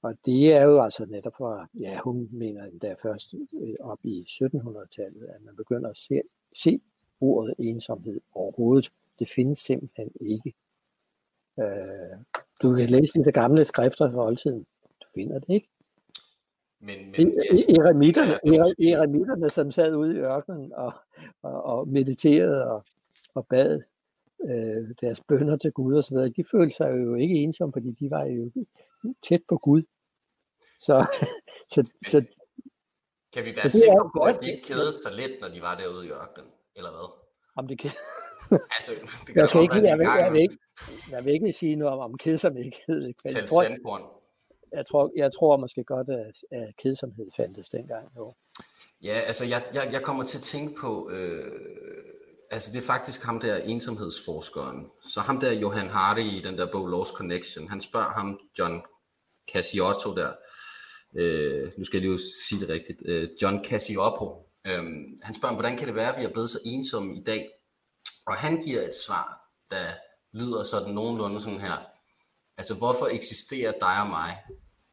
[0.01, 4.25] Og det er jo altså netop fra, ja, hun mener endda først øh, op i
[4.29, 6.21] 1700-tallet, at man begynder at se,
[6.55, 6.81] se
[7.21, 8.91] ordet ensomhed overhovedet.
[9.19, 10.53] Det findes simpelthen ikke.
[11.59, 12.17] Øh,
[12.61, 14.65] du kan læse de gamle skrifter fra oldtiden.
[14.83, 15.69] Du finder det ikke.
[16.79, 17.39] Men, men,
[17.69, 20.93] eremitterne, ja, eremitterne, som sad ude i ørkenen og,
[21.43, 22.85] og, og mediterede og,
[23.35, 23.81] og bad
[24.49, 27.91] øh, deres bønder til Gud og så videre, de følte sig jo ikke ensomme, fordi
[27.91, 28.51] de var jo
[29.23, 29.83] tæt på Gud.
[30.79, 31.05] Så,
[31.73, 32.25] så, så
[33.33, 36.07] kan vi være sikre på, at de ikke kedede sig lidt, når de var derude
[36.07, 37.09] i ørkenen, eller hvad?
[37.55, 37.91] Om det kan...
[38.51, 38.91] altså,
[39.27, 40.57] det jeg, kan ikke, jeg, vil, jeg, vil ikke,
[41.11, 42.63] jeg vil ikke sige noget om, om kedsomhed.
[43.25, 43.63] Jeg tror,
[44.73, 48.07] jeg, tror, jeg tror måske godt, at, at kedsomhed fandtes dengang.
[48.17, 48.33] Jo.
[49.03, 51.51] Ja, altså jeg, jeg, jeg kommer til at tænke på, øh,
[52.51, 54.87] altså det er faktisk ham der ensomhedsforskeren.
[55.05, 58.81] Så ham der Johan Hardy i den der bog Lost Connection, han spørger ham John
[59.53, 60.31] Cassiotto der,
[61.15, 64.83] øh, nu skal jeg lige sige det rigtigt, øh, John Cassioppo, øh,
[65.21, 67.49] han spørger, hvordan kan det være, at vi er blevet så ensomme i dag?
[68.25, 69.85] Og han giver et svar, der
[70.33, 71.77] lyder sådan nogenlunde sådan her.
[72.57, 74.37] Altså, hvorfor eksisterer dig og mig?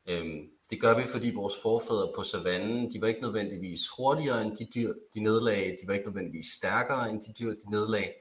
[0.08, 4.56] Øhm, det gør vi, fordi vores forfædre på savannen, de var ikke nødvendigvis hurtigere end
[4.56, 8.12] de dyr, de nedlagde, de var ikke nødvendigvis stærkere end de dyr, de nedlagde,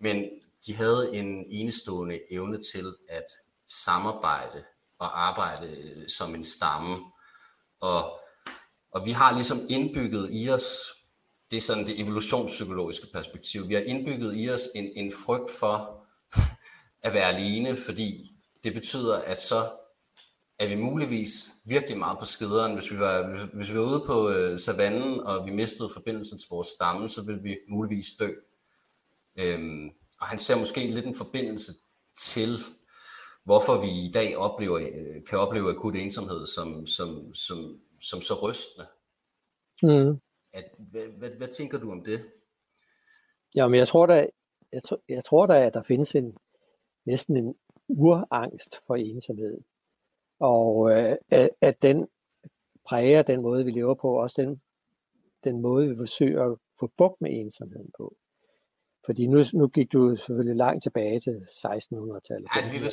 [0.00, 0.24] men
[0.66, 3.26] de havde en enestående evne til at
[3.66, 4.64] samarbejde
[4.98, 6.98] og arbejde øh, som en stamme.
[7.80, 8.20] Og,
[8.90, 10.66] og vi har ligesom indbygget i os,
[11.52, 16.04] det er sådan det evolutionspsykologiske perspektiv, vi har indbygget i os en, en frygt for
[17.06, 18.30] at være alene, fordi
[18.64, 19.70] det betyder, at så
[20.58, 22.74] er vi muligvis virkelig meget på skideren.
[22.74, 26.46] Hvis vi var, hvis vi var ude på øh, savannen, og vi mistede forbindelsen til
[26.50, 28.28] vores stamme, så ville vi muligvis dø.
[29.38, 31.72] Øhm, og han ser måske lidt en forbindelse
[32.18, 32.58] til,
[33.44, 38.34] hvorfor vi i dag oplever, øh, kan opleve akut ensomhed som, som, som, som så
[38.48, 38.86] rystende.
[39.82, 40.20] Mm.
[40.54, 42.20] At, hvad, hvad, hvad tænker du om det?
[43.54, 44.28] Jamen, jeg tror da,
[44.72, 46.36] jeg, jeg tror da, at der findes en
[47.04, 47.54] næsten en
[47.88, 49.60] urangst for ensomhed.
[50.40, 52.08] Og øh, at, at den
[52.84, 54.60] præger den måde, vi lever på, også den,
[55.44, 58.16] den måde, vi forsøger at få bukt med ensomheden på.
[59.06, 62.48] Fordi nu, nu gik du selvfølgelig langt tilbage til 1600-tallet.
[62.56, 62.88] Ja, det er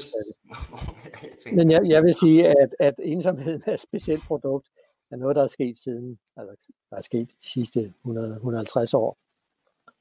[1.58, 4.68] Men jeg, jeg vil sige, at, at ensomheden er et specielt produkt
[5.12, 9.18] af noget, der er sket siden, altså der er sket de sidste 100, 150 år.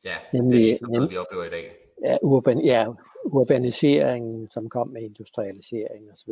[0.05, 1.77] Ja, nemlig, det er ikke noget, vi oplever i dag.
[2.05, 2.87] Ja, urban, ja,
[3.25, 6.31] urbaniseringen, som kom med industrialisering osv.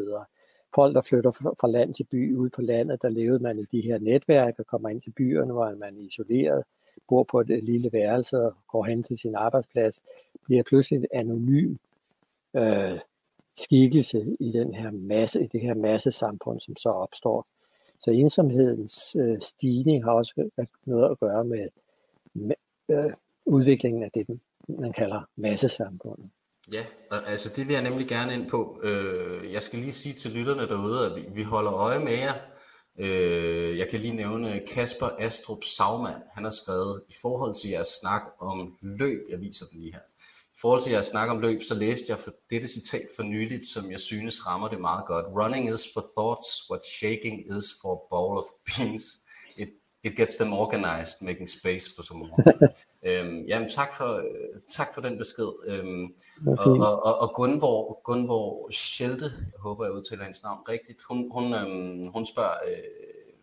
[0.74, 3.80] Folk, der flytter fra land til by ud på landet, der levede man i de
[3.80, 6.64] her netværk og kommer ind til byerne, hvor man er isoleret,
[7.08, 10.00] bor på et lille værelse og går hen til sin arbejdsplads,
[10.44, 11.76] bliver pludselig en anonym
[12.56, 12.98] øh,
[13.56, 17.46] skikkelse i den her masse, i det her massesamfund, som så opstår.
[18.00, 20.50] Så ensomhedens øh, stigning har også
[20.86, 21.68] noget at gøre med,
[22.34, 22.56] med
[22.90, 23.12] øh,
[23.46, 26.30] udviklingen af det, man kalder massesamfundet.
[26.72, 28.80] Ja, altså det vil jeg nemlig gerne ind på.
[28.82, 32.34] Øh, jeg skal lige sige til lytterne derude, at vi holder øje med jer.
[32.98, 36.22] Øh, jeg kan lige nævne Kasper Astrup Saumann.
[36.34, 40.00] Han har skrevet, i forhold til jeres snak om løb, jeg viser den lige her.
[40.56, 43.66] I forhold til jeres snak om løb, så læste jeg for dette citat for nyligt,
[43.66, 45.26] som jeg synes rammer det meget godt.
[45.26, 49.04] Running is for thoughts, what shaking is for a bowl of beans.
[49.56, 49.68] It,
[50.02, 52.34] it gets them organized, making space for some more.
[53.08, 54.22] Øhm, jamen tak for,
[54.68, 55.52] tak for den besked.
[55.68, 56.14] Øhm,
[56.46, 61.30] og, og, og, og Gunvor, Gunvor Schelte, jeg håber jeg udtaler hendes navn rigtigt, hun,
[61.32, 62.78] hun, øhm, hun spørger, øh,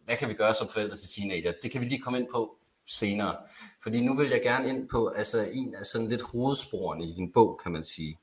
[0.05, 1.53] hvad kan vi gøre som forældre til teenager?
[1.61, 3.35] Det kan vi lige komme ind på senere.
[3.83, 7.31] Fordi nu vil jeg gerne ind på altså en af sådan lidt hovedsporene i din
[7.33, 8.19] bog, kan man sige.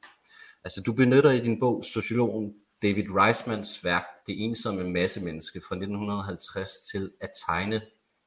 [0.65, 6.71] Altså du benytter i din bog sociologen David Reismans værk Det ensomme massemenneske fra 1950
[6.91, 7.83] til at tegne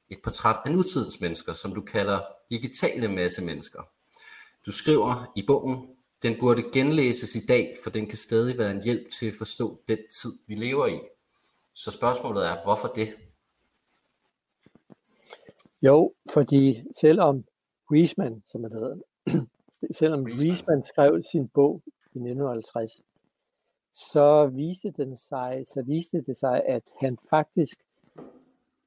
[0.09, 2.19] et portræt af nutidens mennesker, som du kalder
[2.49, 3.81] digitale massemennesker.
[4.65, 5.87] Du skriver i bogen,
[6.23, 9.81] den burde genlæses i dag, for den kan stadig være en hjælp til at forstå
[9.87, 10.99] den tid, vi lever i.
[11.73, 13.13] Så spørgsmålet er, hvorfor det?
[15.83, 17.45] Jo, fordi selvom
[17.91, 18.97] Wiesmann, som han hedder,
[19.99, 23.01] selvom Wiesmann skrev sin bog i 1950,
[23.93, 27.79] så viste, den sig, så viste det sig, at han faktisk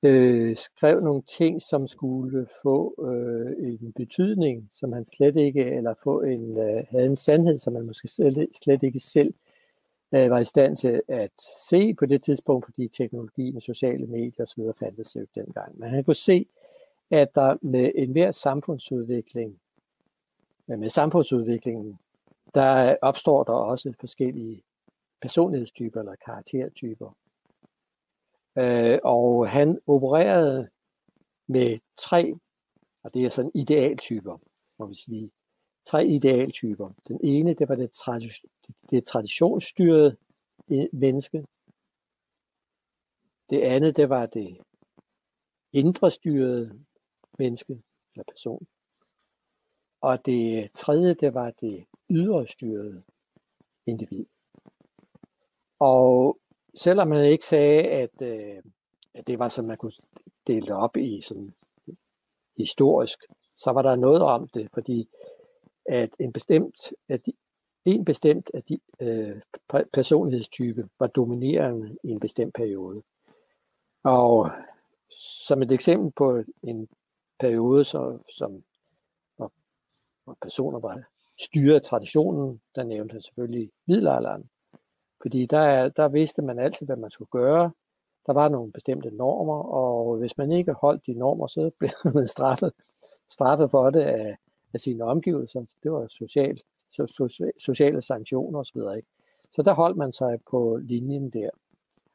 [0.02, 5.94] øh, skrev nogle ting, som skulle få øh, en betydning, som han slet ikke, eller
[6.02, 9.34] få en, øh, havde en sandhed, som han måske slet, slet ikke selv
[10.12, 11.30] øh, var i stand til at
[11.70, 14.62] se på det tidspunkt, fordi teknologien, sociale medier osv.
[14.78, 15.78] fandtes jo dengang.
[15.78, 16.46] Men han kunne se,
[17.10, 19.60] at der med enhver samfundsudvikling,
[20.70, 21.98] øh, med samfundsudviklingen,
[22.54, 24.62] der opstår der også forskellige
[25.20, 27.16] personlighedstyper eller karaktertyper.
[28.58, 30.68] Øh, og han opererede
[31.46, 32.34] med tre,
[33.02, 34.38] og det er sådan idealtyper,
[34.78, 35.30] må vi sige.
[35.84, 36.90] Tre idealtyper.
[37.08, 38.44] Den ene, det var det, tradi-
[38.90, 40.16] det traditionsstyrede
[40.92, 41.46] menneske.
[43.50, 44.58] Det andet, det var det
[45.72, 46.80] indre styrede
[47.38, 47.82] menneske
[48.14, 48.66] eller person.
[50.00, 53.02] Og det tredje, det var det ydre styrede
[53.86, 54.26] individ.
[55.78, 56.38] Og
[56.74, 58.62] selvom man ikke sagde, at, øh,
[59.14, 59.92] at det var sådan, man kunne
[60.46, 61.54] dele det op i sådan
[62.56, 63.18] historisk,
[63.56, 65.08] så var der noget om det, fordi
[65.86, 67.32] at en bestemt, at de,
[67.84, 69.40] en bestemt af de øh,
[69.92, 73.02] personlighedstype var dominerende i en bestemt periode.
[74.04, 74.50] Og
[75.46, 76.88] som et eksempel på en
[77.40, 78.62] periode, så, som
[79.36, 79.52] hvor,
[80.24, 81.02] hvor personer var
[81.40, 84.50] styret af traditionen, der nævnte han selvfølgelig middelalderen.
[85.22, 87.70] Fordi der, der vidste man altid, hvad man skulle gøre.
[88.26, 92.28] Der var nogle bestemte normer, og hvis man ikke holdt de normer, så blev man
[92.28, 92.72] straffet,
[93.30, 94.36] straffet for det af,
[94.74, 95.64] af sine omgivelser.
[95.82, 96.60] Det var social,
[96.92, 97.28] so, so,
[97.58, 98.76] sociale sanktioner osv.
[98.96, 99.08] Ikke?
[99.52, 101.50] Så der holdt man sig på linjen der.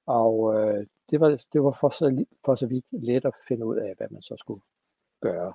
[0.05, 3.77] Og øh, det var, det var for, så, for så vidt let at finde ud
[3.77, 4.61] af, hvad man så skulle
[5.21, 5.53] gøre.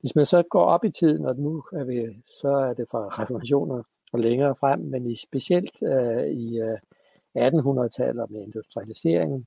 [0.00, 3.22] Hvis man så går op i tiden, og nu er vi, så er det fra
[3.22, 3.82] reformationer
[4.12, 6.78] og længere frem, men i specielt øh, i øh,
[7.38, 9.46] 1800-tallet med industrialiseringen,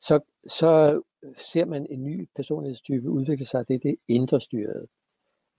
[0.00, 1.02] så, så
[1.38, 4.86] ser man en ny personlighedstype udvikle sig, det er det indre styrede.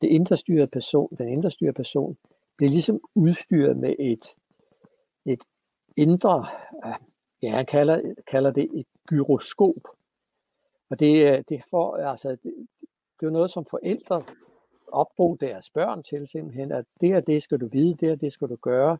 [0.01, 2.18] Det indre styrede person, den indre styrede person
[2.57, 4.36] bliver ligesom udstyret med et,
[5.26, 5.43] et
[5.97, 6.45] indre,
[7.41, 9.82] ja, han kalder, kalder det et gyroskop.
[10.89, 12.67] Og det, øh, det, får, altså, det,
[13.19, 14.23] det er noget, som forældre
[14.88, 18.34] opdrog deres børn til simpelthen, at det og det skal du vide, det og det
[18.34, 18.97] skal du gøre,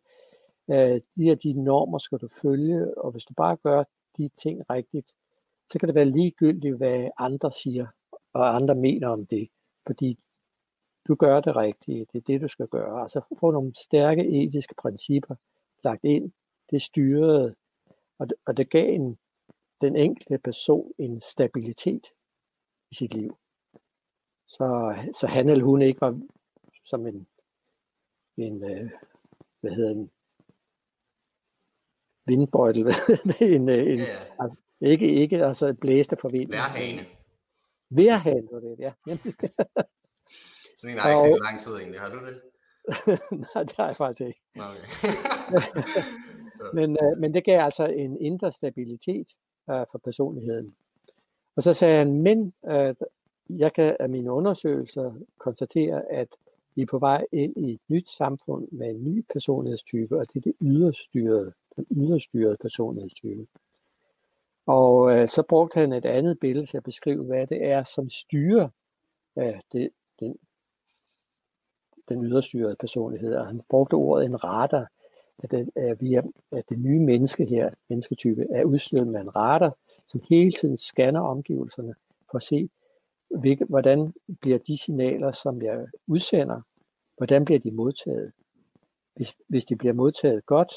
[0.72, 3.84] øh, de og de normer skal du følge, og hvis du bare gør
[4.18, 5.14] de ting rigtigt,
[5.72, 7.88] så kan det være ligegyldigt, hvad andre siger,
[8.34, 9.50] og andre mener om det,
[9.88, 10.20] fordi
[11.08, 13.02] du gør det rigtige, det er det, du skal gøre.
[13.02, 15.36] Altså få nogle stærke etiske principper
[15.84, 16.32] lagt ind,
[16.72, 17.56] det styrede,
[18.20, 19.18] og det, og det gav en,
[19.84, 22.08] den enkelte person en stabilitet
[22.92, 23.38] i sit liv.
[24.48, 26.22] Så, så han eller hun ikke var
[26.86, 27.28] som en,
[28.38, 28.92] en øh,
[29.62, 30.12] hvad hedder en,
[32.26, 32.82] vindbøjtel,
[33.42, 34.46] en, øh, en, ja,
[34.82, 34.88] ja.
[34.88, 36.50] ikke, ikke altså blæste for vind.
[36.50, 37.06] Værhane.
[37.90, 38.94] Værhane var det, ja.
[40.78, 42.42] Sådan en har ikke set lang tid egentlig, har du det?
[43.56, 44.42] Nej, det har jeg faktisk ikke.
[44.56, 44.86] Okay.
[46.74, 49.28] men, øh, men det gav altså en indre stabilitet
[49.70, 50.76] øh, for personligheden.
[51.56, 52.96] Og så sagde han, men øh,
[53.50, 56.28] jeg kan af mine undersøgelser konstatere, at
[56.76, 60.36] vi er på vej ind i et nyt samfund med en ny personlighedstype, og det
[60.36, 63.48] er det yderstyrede, den yderstyrede personlighedstype.
[64.66, 68.10] Og øh, så brugte han et andet billede til at beskrive, hvad det er, som
[68.10, 68.70] styrer
[69.38, 69.90] øh, det,
[70.20, 70.38] den,
[72.10, 73.36] den yderstyrede personlighed.
[73.36, 74.88] Og han brugte ordet en radar,
[75.40, 76.22] at, det, at, vi er,
[76.52, 79.78] at det nye menneske her, mennesketype, er udstyret med en radar,
[80.08, 81.96] som hele tiden scanner omgivelserne
[82.32, 82.70] for at se,
[83.40, 86.62] hvilke, hvordan bliver de signaler, som jeg udsender,
[87.18, 88.32] hvordan bliver de modtaget?
[89.16, 90.74] Hvis, hvis de bliver modtaget godt,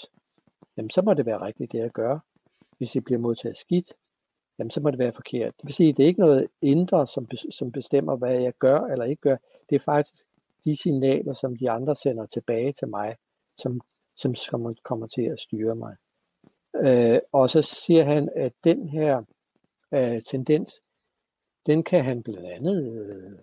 [0.76, 2.18] jamen så må det være rigtigt, det jeg gør.
[2.78, 3.92] Hvis de bliver modtaget skidt,
[4.58, 5.54] jamen så må det være forkert.
[5.56, 9.04] Det vil sige, det er ikke noget indre, som, som bestemmer, hvad jeg gør eller
[9.04, 9.36] ikke gør.
[9.70, 10.14] Det er faktisk
[10.64, 13.16] de signaler, som de andre sender tilbage til mig,
[13.56, 13.80] som,
[14.16, 14.34] som
[14.82, 15.96] kommer til at styre mig.
[16.76, 19.22] Øh, og så siger han, at den her
[19.94, 20.80] øh, tendens,
[21.66, 23.38] den kan han blandt andet, øh,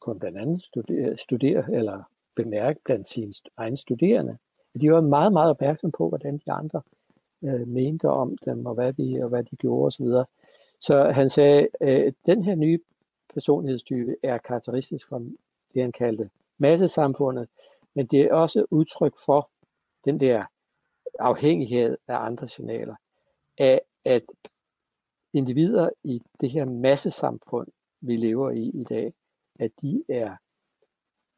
[0.00, 2.02] kun blandt andet studere, studere eller
[2.36, 4.38] bemærke blandt sine egne studerende.
[4.80, 6.82] De var meget, meget opmærksom på, hvordan de andre
[7.44, 10.06] øh, mente om dem, og hvad de, og hvad de gjorde osv.
[10.06, 10.24] Så,
[10.80, 12.78] så han sagde, at øh, den her nye
[13.34, 15.18] personlighedstype er karakteristisk for
[15.74, 17.48] det, han kaldte massesamfundet,
[17.94, 19.50] men det er også udtryk for
[20.08, 20.44] den der
[21.18, 22.94] afhængighed af andre signaler,
[23.58, 24.22] af at
[25.32, 27.68] individer i det her massesamfund,
[28.00, 29.14] vi lever i i dag,
[29.58, 30.36] at de er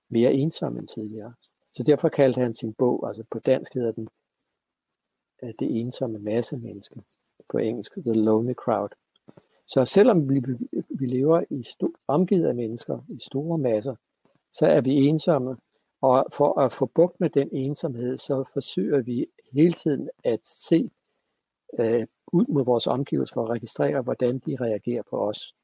[0.08, 1.34] mere ensomme end tidligere.
[1.72, 4.08] Så derfor kaldte han sin bog, altså på dansk hedder den
[5.42, 7.02] øh, Det ensomme massemenneske,
[7.48, 8.90] på engelsk The Lonely Crowd.
[9.66, 10.42] Så selvom vi,
[10.88, 13.94] vi lever i sto- omgivet af mennesker i store masser,
[14.52, 15.56] så er vi ensomme,
[16.00, 20.90] og for at få bugt med den ensomhed, så forsøger vi hele tiden at se
[21.78, 25.54] øh, ud mod vores omgivelser for at registrere, hvordan de reagerer på os.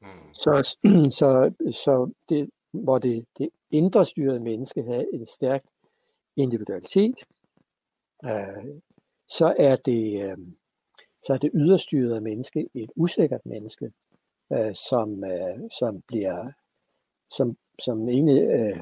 [0.00, 0.34] Mm.
[0.34, 0.76] Så,
[1.18, 5.64] så, så det, hvor det, det indre styrede menneske havde en stærk
[6.36, 7.24] individualitet,
[8.24, 8.80] øh,
[9.28, 10.38] så er det øh,
[11.22, 13.92] så er det yderstyrede menneske et usikkert menneske,
[14.52, 16.52] øh, som, øh, som bliver
[17.30, 18.80] som, som egentlig øh,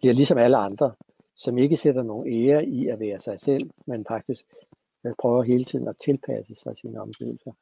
[0.00, 0.92] bliver ligesom alle andre,
[1.36, 4.44] som ikke sætter nogen ære i at være sig selv, men faktisk
[5.04, 7.52] man prøver hele tiden at tilpasse sig sine omgivelser.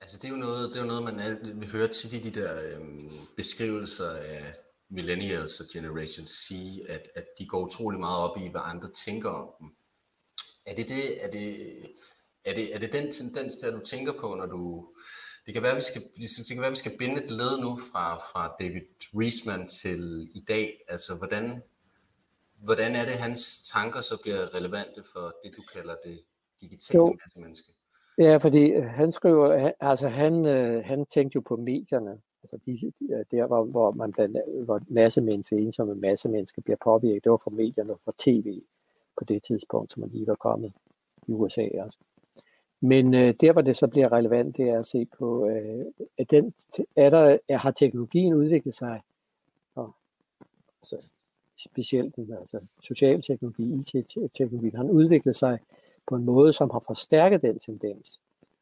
[0.00, 1.16] Altså det er jo noget, det er jo noget man
[1.60, 4.54] vi hører tit i de der øhm, beskrivelser af
[4.90, 6.50] millennials og Generation C,
[6.88, 9.68] at, at de går utrolig meget op i, hvad andre tænker om dem.
[10.66, 11.56] Er det, det, er det,
[12.44, 14.88] er det, er det den tendens, der du tænker på, når du...
[15.46, 18.16] Det kan være, vi skal, det kan være, vi skal binde et led nu fra,
[18.16, 18.82] fra David
[19.18, 20.80] Riesman til i dag.
[20.88, 21.62] Altså, hvordan,
[22.64, 26.20] hvordan er det, hans tanker så bliver relevante for det, du kalder det
[26.60, 27.16] digitale jo.
[27.36, 27.72] menneske.
[28.18, 32.92] Ja, fordi øh, han skriver, altså han, øh, han tænkte jo på medierne, Altså de,
[33.30, 37.92] der, hvor, hvor man blandt hvor massemennesker, ensomme massemennesker bliver påvirket, det var fra medierne
[37.92, 38.62] og fra tv
[39.18, 40.72] på det tidspunkt, som man lige var kommet
[41.28, 41.98] i USA også.
[42.80, 45.84] Men øh, der, hvor det så bliver relevant, det er at se på, øh,
[46.18, 46.54] at den,
[46.96, 49.00] er der, er, har teknologien udviklet sig,
[49.74, 49.94] og,
[50.82, 51.06] altså,
[51.62, 55.58] specielt altså, social teknologi, IT-teknologi, han udviklet sig
[56.08, 58.20] på en måde, som har forstærket den tendens.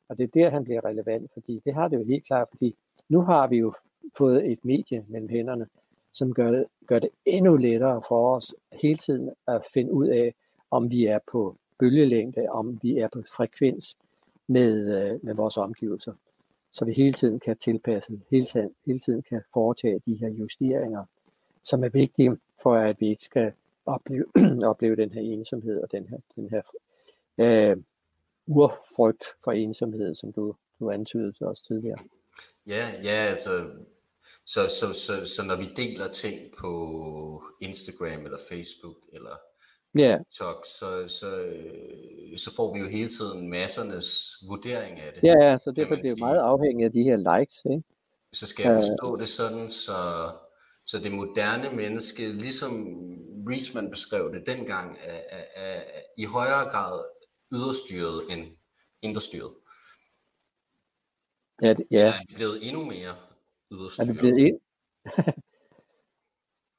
[0.08, 2.74] Og det er der, han bliver relevant, fordi det har det jo helt klart, fordi
[3.08, 3.72] nu har vi jo
[4.18, 5.66] fået et medie mellem hænderne,
[6.12, 10.34] som gør, det, gør det endnu lettere for os hele tiden at finde ud af,
[10.70, 13.96] om vi er på bølgelængde, om vi er på frekvens
[14.46, 14.72] med,
[15.12, 16.12] øh, med vores omgivelser.
[16.72, 21.04] Så vi hele tiden kan tilpasse, hele tiden, hele tiden kan foretage de her justeringer,
[21.64, 23.52] som er vigtige for, at vi ikke skal
[23.86, 24.24] opleve,
[24.70, 26.62] opleve den her ensomhed og den her, den her
[27.38, 27.76] øh,
[28.46, 31.98] urfrygt for ensomhed, som du, du antydede også tidligere.
[32.66, 33.70] Ja, ja, altså,
[34.46, 39.36] så, så, så, så når vi deler ting på Instagram eller Facebook eller
[39.98, 40.18] yeah.
[40.18, 41.28] TikTok, så, så,
[42.36, 45.22] så får vi jo hele tiden massernes vurdering af det.
[45.22, 47.82] Ja, ja så derfor det er jo meget afhængigt af de her likes, ikke?
[48.32, 49.92] Så skal jeg forstå uh, det sådan, så,
[50.90, 52.72] så det moderne menneske, ligesom
[53.48, 55.82] Riesman beskrev det dengang, er, er, er
[56.18, 57.04] i højere grad
[57.52, 58.56] yderstyret end
[59.02, 59.54] indrestyret.
[61.62, 62.06] Ja, det, ja.
[62.06, 63.14] Er blevet endnu mere
[63.72, 64.08] yderstyret.
[64.08, 64.60] Er det blevet ind?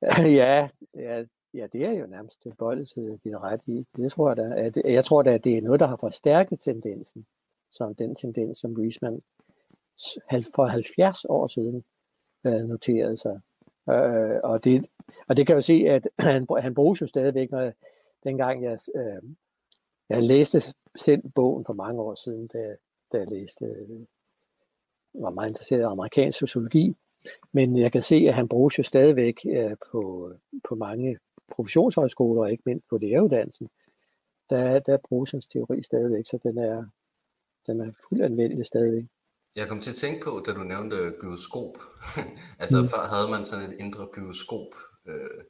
[0.42, 3.86] ja, ja, ja, det er jo nærmest tilbøjelighed, din ret i.
[3.96, 4.54] Det tror jeg da.
[4.56, 7.26] At, jeg tror da, at det er noget, der har forstærket tendensen.
[7.72, 9.22] Som den tendens, som Riesman
[10.56, 11.84] for 70 år siden
[12.46, 13.42] øh, noterede sig.
[13.90, 14.86] Øh, og, det,
[15.28, 17.74] og det kan jeg jo se, at han, han bruges jo stadigvæk, når jeg,
[18.24, 19.22] dengang jeg, øh,
[20.10, 20.62] jeg læste
[20.96, 22.76] selv bogen for mange år siden, da,
[23.12, 24.06] da jeg læste, øh,
[25.14, 26.96] var meget interesseret i amerikansk sociologi,
[27.52, 30.32] men jeg kan se, at han bruges jo stadigvæk øh, på,
[30.70, 31.18] på mange
[31.52, 33.70] professionshøjskoler, og ikke mindst på læreruddannelsen.
[34.50, 36.86] Der, der bruges hans teori stadigvæk, så den er,
[37.68, 39.06] den er fuldt anvendelig stadigvæk.
[39.56, 41.76] Jeg kom til at tænke på, da du nævnte gyroskop.
[42.62, 42.88] altså mm.
[42.88, 44.72] før havde man sådan et indre gyroskop,
[45.08, 45.42] øh,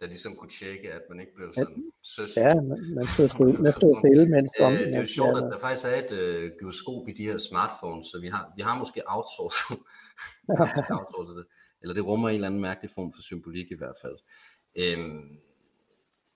[0.00, 2.36] der ligesom kunne tjekke, at man ikke blev sådan søs.
[2.36, 5.46] Ja, man, man stod stille, man stod stille mens øh, Det er jo sjovt, at
[5.52, 8.78] der faktisk er et øh, gyroskop i de her smartphones, så vi har, vi har
[8.78, 9.78] måske outsourcet,
[10.58, 11.46] har måske outsourcet det.
[11.82, 14.18] Eller det rummer en eller anden mærkelig form for symbolik i hvert fald.
[14.82, 15.22] Øhm,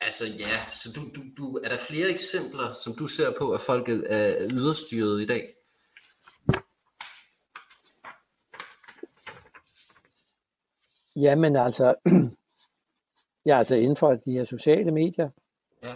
[0.01, 3.61] altså ja, så du, du, du, er der flere eksempler, som du ser på, at
[3.61, 5.45] folk er yderstyret i dag?
[11.17, 11.95] Jamen altså,
[13.47, 15.31] ja, altså inden for de her sociale medier.
[15.83, 15.89] Ja.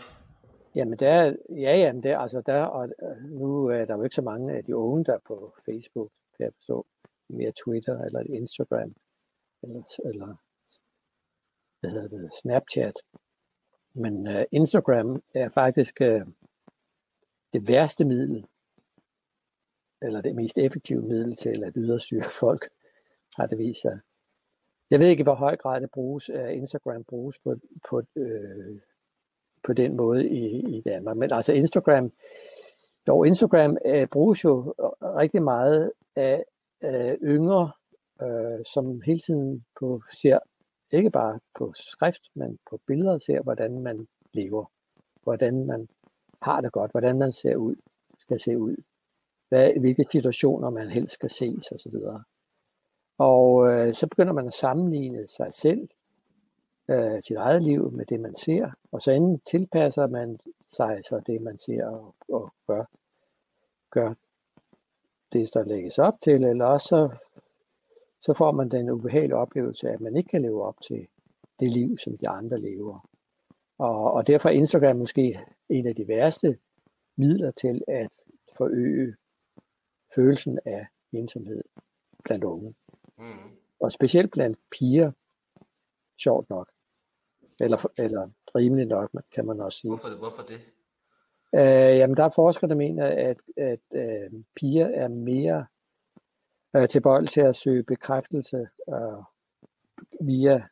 [0.74, 4.22] Jamen der, ja, jamen der, altså der, og øh, nu er der jo ikke så
[4.22, 6.86] mange af de unge, der er på Facebook, kan jeg forstå,
[7.28, 8.94] mere Twitter eller Instagram,
[9.62, 10.36] eller, eller
[11.80, 12.94] hvad hedder det, Snapchat.
[13.94, 16.22] Men uh, Instagram er faktisk uh,
[17.52, 18.46] det værste middel,
[20.02, 22.68] eller det mest effektive middel til at yderstyre folk,
[23.36, 24.00] har det vist sig.
[24.90, 27.56] Jeg ved ikke, hvor høj grad det bruges, at Instagram bruges på,
[27.90, 28.80] på, øh,
[29.66, 31.16] på den måde i, i Danmark.
[31.16, 32.12] Men altså Instagram,
[33.08, 36.44] jo Instagram øh, bruges jo rigtig meget af
[36.84, 37.72] øh, yngre,
[38.22, 40.38] øh, som hele tiden på, ser
[40.90, 44.64] ikke bare på skrift, men på billeder ser, hvordan man lever,
[45.22, 45.88] hvordan man
[46.42, 47.76] har det godt, hvordan man ser ud,
[48.18, 48.76] skal se ud,
[49.48, 51.96] hvad, hvilke situationer man helst skal ses osv.
[53.18, 55.88] Og øh, så begynder man at sammenligne sig selv,
[56.88, 60.38] øh, sit eget liv med det, man ser, og så enten tilpasser man
[60.68, 62.84] sig så det, man ser og, og gør,
[63.90, 64.14] gør
[65.32, 67.08] det, der lægges op til, eller også så
[68.26, 71.06] så får man den ubehagelige oplevelse at man ikke kan leve op til
[71.60, 73.08] det liv, som de andre lever.
[73.78, 76.58] Og, og derfor er Instagram måske en af de værste
[77.16, 78.18] midler til at
[78.56, 79.14] forøge
[80.14, 81.62] følelsen af ensomhed
[82.24, 82.74] blandt unge.
[83.18, 83.50] Mm.
[83.80, 85.12] Og specielt blandt piger,
[86.18, 86.70] sjovt nok.
[87.60, 89.90] Eller, eller rimeligt nok, kan man også sige.
[89.90, 90.18] Hvorfor det?
[90.18, 90.60] Hvorfor det?
[91.54, 95.66] Øh, jamen, der er forskere, der mener, at, at øh, piger er mere
[96.76, 99.22] øh, tilbøjelige til at søge bekræftelse øh,
[100.20, 100.62] via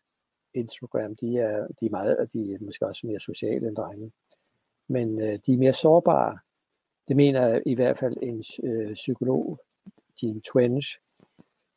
[0.54, 1.16] Instagram.
[1.16, 4.12] De er, de er, meget, de er måske også mere sociale end drenge.
[4.88, 6.38] Men øh, de er mere sårbare.
[7.08, 9.60] Det mener i hvert fald en øh, psykolog,
[10.22, 10.98] Jean Twenge,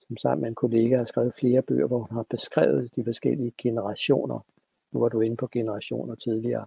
[0.07, 3.53] som sammen med en kollega har skrevet flere bøger, hvor hun har beskrevet de forskellige
[3.57, 4.45] generationer.
[4.91, 6.65] Nu var du inde på generationer tidligere.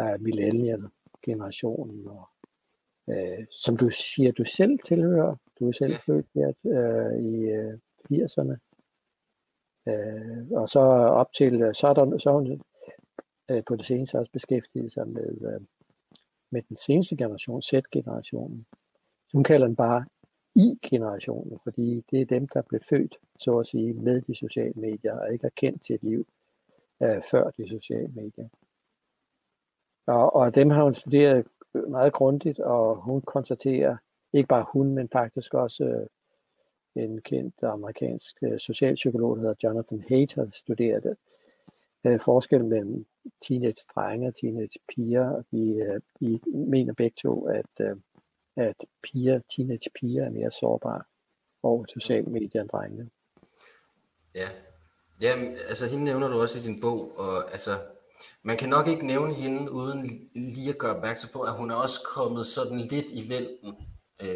[0.00, 2.28] Uh, millennial-generationen, og,
[3.06, 7.78] uh, som du siger, du selv tilhører, du er selv født her øh, i øh,
[8.12, 8.56] 80'erne.
[9.88, 10.80] Øh, og så
[11.20, 12.62] op til, så er, der, så er hun
[13.50, 15.60] øh, på det seneste også beskæftiget sig med, øh,
[16.50, 18.66] med den seneste generation, Z-generationen.
[19.32, 20.04] Hun kalder den bare
[20.54, 25.12] i-generationen, fordi det er dem, der blev født, så at sige, med de sociale medier,
[25.12, 26.26] og ikke er kendt til et liv
[27.02, 28.48] øh, før de sociale medier.
[30.06, 31.46] Og, og dem har hun studeret
[31.88, 33.96] meget grundigt, og hun konstaterer,
[34.32, 36.06] ikke bare hun, men faktisk også øh,
[37.04, 41.16] en kendt amerikansk øh, socialpsykolog, der hedder Jonathan Haidt, har studeret
[42.04, 43.06] øh, forskellen mellem
[43.40, 45.42] teenage-drenge og teenage-piger.
[45.50, 47.96] Vi, øh, vi mener begge to, at, øh,
[48.56, 51.02] at piger, teenage-piger er mere sårbare
[51.62, 53.10] over sociale medier end drengene.
[54.34, 54.48] Ja,
[55.20, 57.80] Jamen, altså hende nævner du også i din bog, og altså,
[58.42, 61.74] man kan nok ikke nævne hende uden lige at gøre opmærksom på, at hun er
[61.74, 63.76] også kommet sådan lidt i vælten
[64.22, 64.28] øh,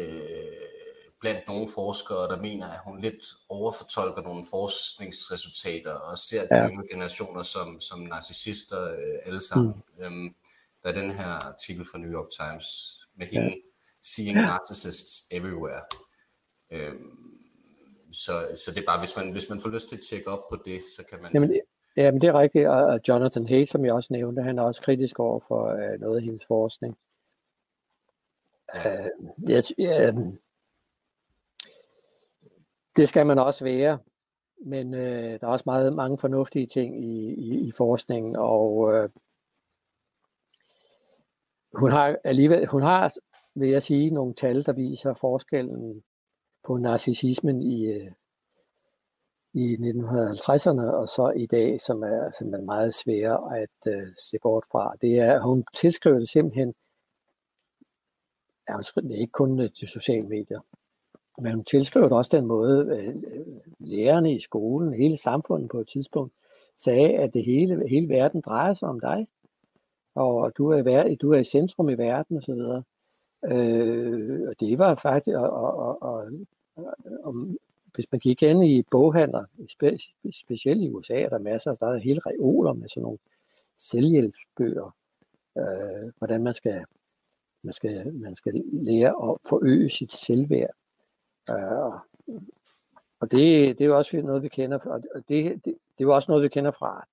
[1.19, 6.63] blandt nogle forskere, der mener, at hun lidt overfortolker nogle forskningsresultater og ser ja.
[6.63, 9.73] de yngre generationer som, som narcissister øh, alle sammen.
[9.97, 10.03] Mm.
[10.03, 10.35] Øhm,
[10.83, 12.67] der er den her artikel fra New York Times
[13.15, 13.55] med hende, ja.
[14.01, 15.81] Seeing Narcissists Everywhere.
[16.71, 17.39] Øhm,
[18.11, 18.31] så,
[18.65, 20.57] så det er bare, hvis man, hvis man får lyst til at tjekke op på
[20.65, 21.31] det, så kan man...
[21.33, 21.61] Jamen,
[21.97, 24.81] ja, men det er rigtigt, og Jonathan Hayes, som jeg også nævnte, han er også
[24.81, 26.97] kritisk over for uh, noget af hendes forskning.
[28.75, 29.05] Ja.
[29.05, 29.09] Uh,
[29.49, 30.33] yes, uh,
[32.95, 33.99] det skal man også være,
[34.65, 39.09] men uh, der er også meget, mange fornuftige ting i, i, i forskningen, og uh,
[41.73, 43.13] hun har alligevel, hun har,
[43.55, 46.03] vil jeg sige, nogle tal, der viser forskellen
[46.63, 48.11] på narcissismen i, øh,
[49.53, 54.65] i 1950'erne, og så i dag, som er, simpelthen meget svære at uh, se bort
[54.71, 54.93] fra.
[55.01, 56.73] Det er, hun tilskriver det simpelthen,
[58.69, 60.59] ja, det er ikke kun øh, de sociale medier,
[61.41, 63.21] men hun tilskriver det også den måde, uh,
[63.79, 66.33] lærerne i skolen, hele samfundet på et tidspunkt,
[66.77, 69.27] sagde, at det hele, hele verden drejer sig om dig,
[70.15, 72.83] og du er, du er i centrum i verden osv.
[73.45, 76.31] Øh, og det var faktisk, og, og, og, og,
[77.23, 77.35] og
[77.95, 79.97] hvis man gik ind i boghandler, spe,
[80.33, 83.17] specielt i USA, er der masser, der er hele reoler med sådan nogle
[83.77, 84.95] selvhjælpsbøger,
[85.57, 86.83] øh, hvordan man skal,
[87.63, 90.75] man, skal, man skal lære at forøge sit selvværd.
[91.49, 91.99] Øh,
[93.19, 96.15] og det, det er jo også noget, vi kender, og det, det, det er jo
[96.15, 97.05] også noget, vi kender fra,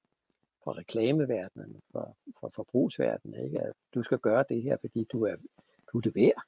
[0.65, 2.09] fra reklameverdenen, fra,
[2.41, 3.61] fra forbrugsverdenen, ikke?
[3.61, 5.37] at du skal gøre det her, fordi du er
[6.01, 6.43] du er værd,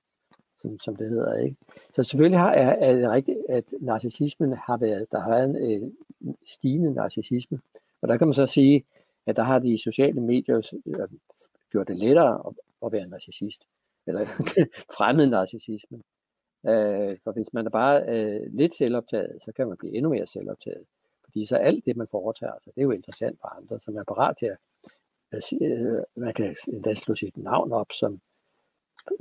[0.57, 1.35] som, som det hedder.
[1.35, 1.57] Ikke?
[1.93, 5.97] Så selvfølgelig har, er, er det rigtigt, at narcissismen har været, der har været en
[6.21, 7.61] en stigende narcissisme.
[8.03, 8.85] Og der kan man så sige,
[9.27, 11.09] at der har de sociale medier øh,
[11.71, 12.55] gjort det lettere at,
[12.87, 13.65] at være narcissist,
[14.07, 14.27] eller
[14.97, 15.99] fremmed narcissisme.
[16.67, 20.27] Øh, for hvis man er bare øh, lidt selvoptaget, så kan man blive endnu mere
[20.27, 20.85] selvoptaget.
[21.25, 24.05] Fordi så alt det, man foretager sig, det er jo interessant for andre, som er
[24.05, 24.47] parat til
[25.33, 28.21] at, øh, man kan endda slå sit navn op som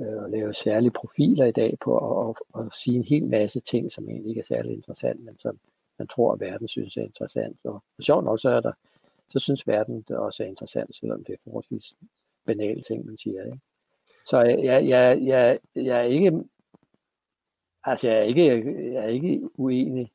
[0.00, 3.60] Øh, og lave særlige profiler i dag på at, at, at sige en hel masse
[3.60, 5.58] ting, som egentlig ikke er særlig interessant, men som
[5.98, 7.58] man tror, at verden synes er interessant.
[7.64, 8.72] Og, og sjovt nok, så er der,
[9.28, 11.94] så synes verden det også er interessant, selvom det er forholdsvis
[12.46, 13.44] banale ting, man siger.
[13.44, 13.58] Ikke?
[14.26, 16.44] Så jeg, jeg, jeg, jeg er ikke
[17.84, 20.12] altså jeg er ikke, jeg er ikke uenig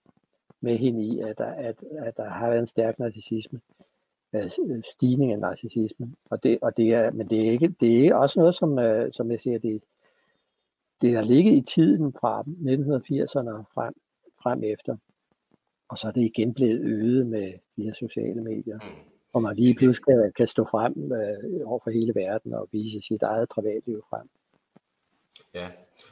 [0.61, 3.61] med hende i, at der, at, at der har været en stærk narcissisme
[4.35, 6.15] Øh, øh, stigning af narcissismen.
[6.29, 9.13] Og det, og det er, men det er, ikke, det er også noget, som, øh,
[9.13, 9.83] som jeg siger, det,
[11.01, 13.93] det har ligget i tiden fra 1980'erne frem,
[14.43, 14.97] frem efter.
[15.89, 18.79] Og så er det igen blevet øget med de her sociale medier.
[19.31, 23.01] Hvor man lige pludselig kan, kan stå frem øh, over for hele verden og vise
[23.01, 24.29] sit eget privatliv frem.
[25.53, 25.71] Ja,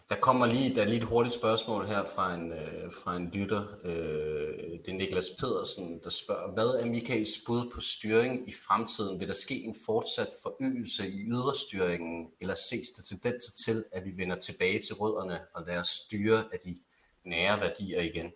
[0.10, 3.28] der kommer lige, der er lige et hurtigt spørgsmål her fra en, øh, fra en
[3.30, 3.64] lytter.
[3.84, 9.20] Øh, det er Niklas Pedersen, der spørger, hvad er Michaels bud på styring i fremtiden?
[9.20, 14.12] Vil der ske en fortsat forøgelse i yderstyringen, eller ses der tendenser til, at vi
[14.18, 16.80] vender tilbage til rødderne og lader styre af de
[17.24, 18.32] nære værdier igen?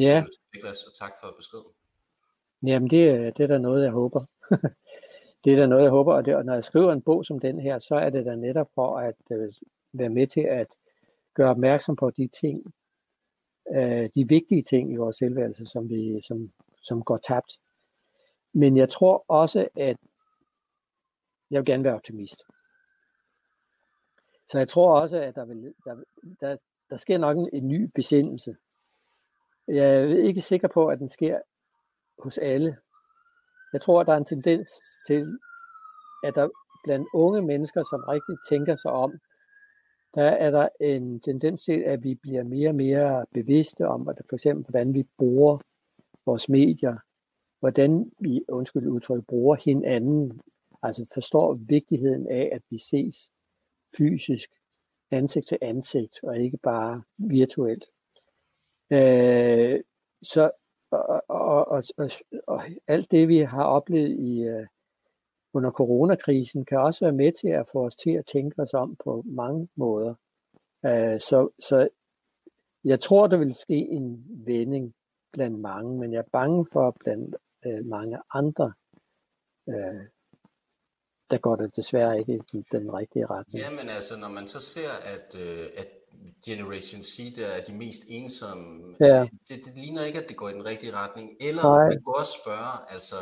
[0.00, 0.24] Ja.
[0.54, 1.72] Niklas, og tak for beskeden.
[2.62, 4.24] Jamen, det, det er da noget, jeg håber.
[5.44, 7.38] det er da noget, jeg håber, og, det, og når jeg skriver en bog som
[7.38, 9.52] den her, så er det da netop for at øh,
[9.92, 10.66] være med til at
[11.34, 12.74] gøre opmærksom på de ting,
[13.74, 17.58] øh, de vigtige ting i vores tilværelse, som, vi, som, som går tabt.
[18.52, 19.96] Men jeg tror også, at
[21.50, 22.42] jeg vil gerne være optimist.
[24.50, 26.02] Så jeg tror også, at der, vil, der,
[26.40, 26.56] der,
[26.90, 28.56] der sker nok en, en ny besindelse.
[29.68, 31.40] Jeg er ikke sikker på, at den sker
[32.18, 32.76] hos alle.
[33.72, 34.70] Jeg tror, at der er en tendens
[35.06, 35.38] til,
[36.24, 36.48] at der
[36.84, 39.20] blandt unge mennesker, som rigtig tænker sig om,
[40.14, 44.20] der er der en tendens til, at vi bliver mere og mere bevidste om, at
[44.28, 45.58] for eksempel, hvordan vi bruger
[46.26, 46.96] vores medier,
[47.60, 50.40] hvordan vi, undskyld udtryk, bruger hinanden,
[50.82, 53.30] altså forstår vigtigheden af, at vi ses
[53.96, 54.50] fysisk,
[55.10, 57.84] ansigt til ansigt, og ikke bare virtuelt.
[58.90, 59.80] Øh,
[60.22, 60.50] så
[60.90, 62.10] og, og, og, og,
[62.46, 64.66] og alt det, vi har oplevet i, øh,
[65.54, 68.96] under coronakrisen, kan også være med til at få os til at tænke os om
[69.04, 70.14] på mange måder.
[70.82, 71.88] Uh, så, så
[72.84, 74.94] jeg tror, der vil ske en vending
[75.32, 77.36] blandt mange, men jeg er bange for blandt
[77.66, 78.72] uh, mange andre,
[79.66, 80.02] uh,
[81.30, 83.64] der går det desværre ikke i den rigtige retning.
[83.64, 85.88] Ja, men altså, når man så ser, at, uh, at
[86.46, 88.94] Generation Z der er de mest ensomme.
[89.00, 89.20] Ja.
[89.20, 91.36] Det, det, det ligner ikke, at det går i den rigtige retning.
[91.40, 91.84] Eller Nej.
[91.84, 93.14] man kan også spørge, altså,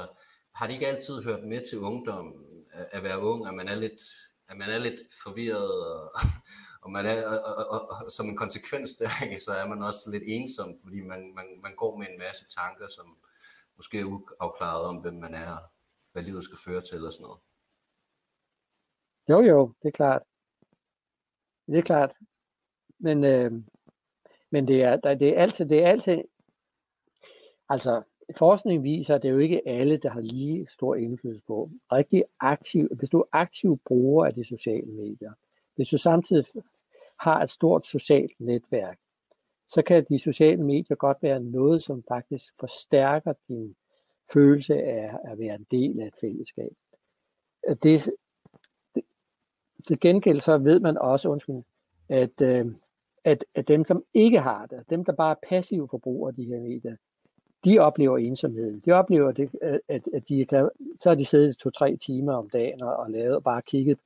[0.55, 3.75] har det ikke altid hørt med til ungdom at, at være ung, at man er
[3.75, 4.01] lidt,
[4.49, 6.13] at man er lidt forvirret, og,
[6.83, 9.09] og, man er, og, og, og, og som en konsekvens der,
[9.47, 12.87] så er man også lidt ensom, fordi man, man, man går med en masse tanker,
[12.97, 13.19] som
[13.77, 15.57] måske er uafklaret om, hvem man er,
[16.13, 17.41] hvad livet skal føre til, og sådan noget.
[19.29, 20.23] Jo, jo, det er klart.
[21.67, 22.13] Det er klart.
[22.99, 23.53] Men, øh,
[24.51, 26.19] men det er, det er altid, det er altid,
[27.69, 28.03] altså
[28.37, 31.71] forskning viser, at det er jo ikke alle, der har lige stor indflydelse på.
[31.93, 35.33] Rigtig aktiv, hvis du er aktiv bruger af de sociale medier,
[35.77, 36.45] hvis du samtidig
[37.21, 38.99] har et stort socialt netværk,
[39.69, 43.77] så kan de sociale medier godt være noget, som faktisk forstærker din
[44.33, 46.73] følelse af at være en del af et fællesskab.
[47.83, 48.11] Det,
[48.95, 49.03] det,
[49.87, 51.63] til gengæld så ved man også, undskyld,
[52.09, 52.67] at øh,
[53.25, 56.45] at, at dem, som ikke har det, dem, der bare er passive forbrugere af de
[56.45, 56.97] her medier,
[57.65, 58.83] de oplever ensomheden.
[58.85, 59.51] De oplever, det,
[59.89, 63.37] at, at de kan, så har de siddet to-tre timer om dagen og, og lavet
[63.37, 63.99] og bare kigget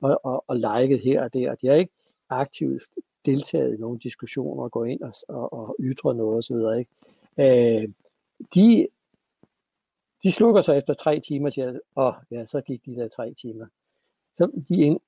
[0.00, 1.54] og, og, og liket her og der.
[1.54, 1.92] De har ikke
[2.28, 2.82] aktivt
[3.26, 6.78] deltaget i nogle diskussioner og gå ind og, og, og ytre noget osv.
[6.78, 7.82] Ikke?
[7.82, 7.88] Øh,
[8.54, 8.88] de,
[10.22, 13.66] de slukker sig efter tre timer til, og ja, så gik de der tre timer.
[14.38, 14.98] Så de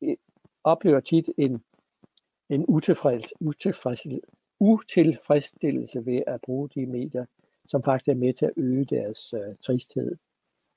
[0.65, 1.63] oplever tit en
[2.49, 4.07] en utilfreds, utilfreds,
[4.61, 7.25] utilfredsstillelse ved at bruge de medier,
[7.67, 10.17] som faktisk er med til at øge deres øh, tristhed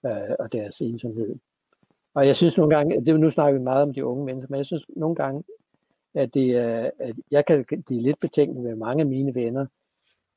[0.05, 1.35] øh, og deres ensomhed.
[2.13, 4.57] Og jeg synes nogle gange, det nu snakker vi meget om de unge mennesker, men
[4.57, 5.43] jeg synes nogle gange,
[6.13, 9.65] at, det, øh, at jeg kan blive lidt betænkt med mange af mine venner,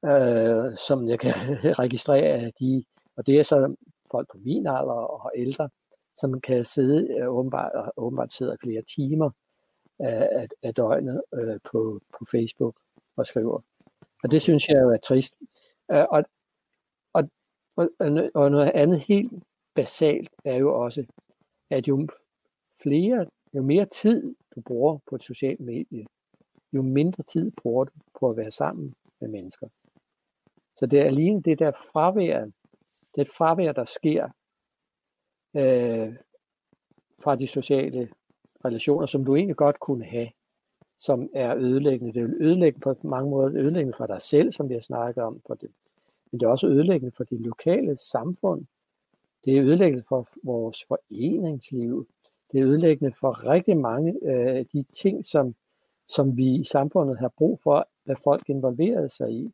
[0.04, 1.34] øh, som jeg kan
[1.84, 2.84] registrere, at de,
[3.16, 3.74] og det er så
[4.10, 5.68] folk på min alder og ældre,
[6.16, 9.30] som kan sidde øh, åbenbart, åbenbart sidder flere timer
[10.00, 12.76] øh, af, af døgnet øh, på, på Facebook
[13.16, 13.60] og skriver.
[14.22, 15.34] Og det synes jeg jo er trist.
[15.90, 16.24] Øh, og,
[17.98, 19.32] og, og noget andet helt
[19.74, 21.06] basalt er jo også,
[21.70, 22.08] at jo
[22.82, 26.06] flere, jo mere tid du bruger på et socialt medie,
[26.72, 29.68] jo mindre tid bruger du på at være sammen med mennesker.
[30.76, 32.46] Så det er alene det der fravær,
[33.14, 34.28] det fravær, der sker
[35.56, 36.16] øh,
[37.22, 38.08] fra de sociale
[38.64, 40.30] relationer, som du egentlig godt kunne have,
[40.98, 42.12] som er ødelæggende.
[42.12, 45.40] Det er ødelæggende på mange måder ødelæggende for dig selv, som vi har snakket om,
[45.46, 45.70] for det
[46.32, 48.64] men det er også ødelæggende for det lokale samfund.
[49.44, 52.06] Det er ødelæggende for vores foreningsliv.
[52.52, 55.54] Det er ødelæggende for rigtig mange af øh, de ting, som,
[56.08, 59.52] som vi i samfundet har brug for, at folk involverer sig i.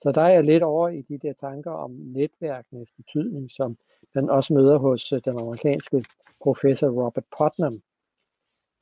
[0.00, 3.76] Så der er jeg lidt over i de der tanker om netværkenes betydning, som
[4.14, 6.04] man også møder hos øh, den amerikanske
[6.40, 7.82] professor Robert Putnam,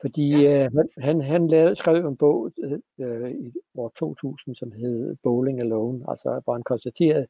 [0.00, 2.52] fordi øh, han, han lavede, skrev en bog
[2.98, 7.26] øh, i år 2000, som hed Bowling Alone, altså hvor han konstaterede,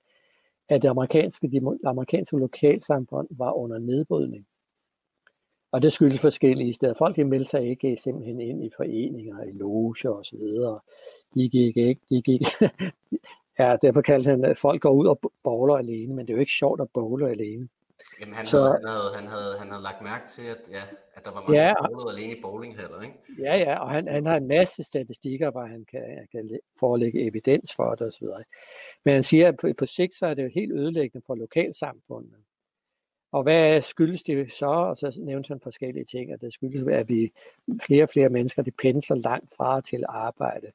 [0.68, 4.46] at det amerikanske, de amerikanske lokalsamfund var under nedbrydning.
[5.72, 6.94] Og det skyldes forskellige steder.
[6.98, 10.80] Folk de meldte sig ikke simpelthen ind i foreninger, i loger og så videre.
[11.34, 12.42] De gik ikke, de gik,
[13.58, 16.40] ja, derfor kaldte han, at folk går ud og bowler alene, men det er jo
[16.40, 17.68] ikke sjovt at bowle alene.
[18.20, 20.82] Jamen, han, så, han, havde, han, havde, han havde lagt mærke til, at, ja,
[21.14, 23.14] at der var mange, ja, der alene i bowlinghaller, ikke?
[23.38, 27.74] Ja, ja, og han, han har en masse statistikker, hvor han kan, kan forelægge evidens
[27.74, 28.26] for det osv.
[29.04, 32.36] Men han siger, at på, på sigt så er det jo helt ødelæggende for lokalsamfundet.
[33.32, 34.66] Og hvad skyldes det så?
[34.66, 37.32] Og så nævnte han forskellige ting, og det skyldes, at vi
[37.82, 40.66] flere og flere mennesker, de pendler langt fra til arbejde.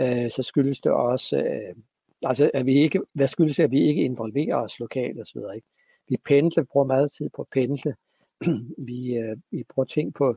[0.00, 1.74] Øh, så skyldes det også, øh,
[2.22, 5.66] altså at vi ikke, hvad skyldes det, at vi ikke involverer os lokalt osv., ikke?
[6.08, 7.96] Vi pendler, bruger meget tid på at pendle.
[8.88, 10.36] vi, øh, vi bruger ting på,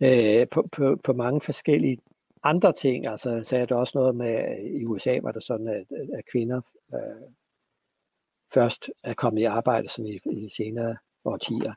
[0.00, 1.98] øh, på, på, på mange forskellige
[2.42, 3.06] andre ting.
[3.06, 5.86] Altså så er der også noget med, i USA var det sådan, at,
[6.18, 6.60] at kvinder
[6.94, 7.30] øh,
[8.54, 11.74] først er kommet i arbejde som i, i senere årtier,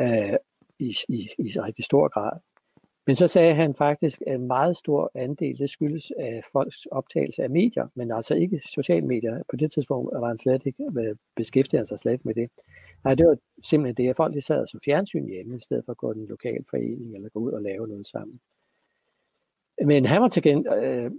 [0.00, 0.36] øh,
[0.78, 2.40] i, i, i rigtig stor grad.
[3.10, 7.42] Men så sagde han faktisk, at en meget stor andel, det skyldes af folks optagelse
[7.42, 9.42] af medier, men altså ikke sociale medier.
[9.50, 12.50] På det tidspunkt var han slet ikke øh, beskæftiget sig slet med det.
[13.04, 15.84] Nej, det var simpelthen det, at folk de sad og så fjernsyn hjemme, i stedet
[15.84, 18.40] for at gå i en lokal forening eller gå ud og lave noget sammen.
[19.84, 21.10] Men han var til, gen, øh,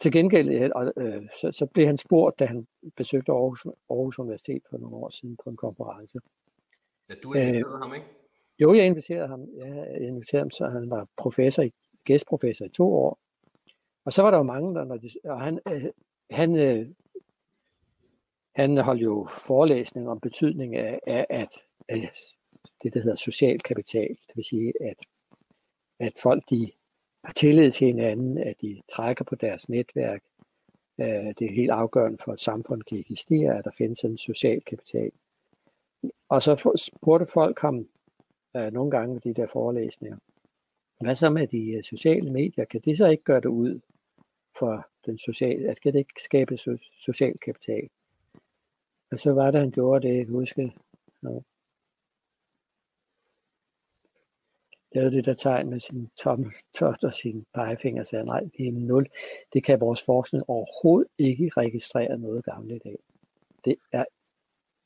[0.00, 0.48] til gengæld,
[0.96, 2.66] øh, så, så blev han spurgt, da han
[2.96, 6.18] besøgte Aarhus, Aarhus Universitet for nogle år siden på en konference.
[7.08, 8.06] Ja, du inviterede øh, ham, ikke?
[8.58, 9.48] Jo, jeg inviterede ham.
[9.56, 11.64] Jeg inviterede ham, så han var professor,
[12.04, 13.18] gæstprofessor i to år.
[14.04, 15.84] Og så var der jo mange, der, når de, og han, øh,
[16.30, 16.88] han, øh,
[18.54, 22.10] han holdt jo forelæsning om betydning af, af at, af
[22.82, 24.08] det, der hedder social kapital.
[24.08, 24.96] Det vil sige, at,
[25.98, 26.72] at folk de
[27.24, 30.22] har tillid til hinanden, at de trækker på deres netværk.
[31.00, 34.60] Øh, det er helt afgørende for, at samfund kan eksistere, at der findes en social
[34.60, 35.10] kapital.
[36.28, 37.88] Og så spurgte folk ham
[38.56, 40.18] øh, nogle gange ved de der forelæsninger,
[41.00, 42.64] hvad så med de øh, sociale medier?
[42.64, 43.80] Kan det så ikke gøre det ud
[44.58, 47.88] for den sociale, at kan det ikke skabe so- social kapital?
[49.10, 50.72] Og så var det, han gjorde det, jeg huske.
[51.22, 51.40] No.
[54.94, 58.72] lavede det der tegn med sin tommeltot og sin pegefinger og sagde, nej, det er
[58.72, 59.06] nul.
[59.52, 62.96] Det kan vores forskning overhovedet ikke registrere noget gavnligt af.
[63.64, 64.04] Det er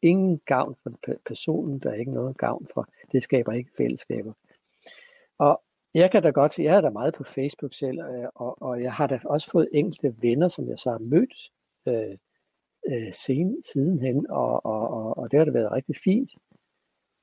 [0.02, 0.90] ingen gavn for
[1.26, 2.88] personen, der er ikke noget gavn for.
[3.12, 4.32] Det skaber ikke fællesskaber.
[5.38, 5.62] Og
[5.94, 8.92] jeg kan da godt, jeg er da meget på Facebook selv, øh, og, og jeg
[8.92, 11.50] har da også fået enkelte venner, som jeg så har mødt
[11.86, 12.16] øh,
[12.88, 16.30] øh, sen, sidenhen, og, og, og, og det har da været rigtig fint.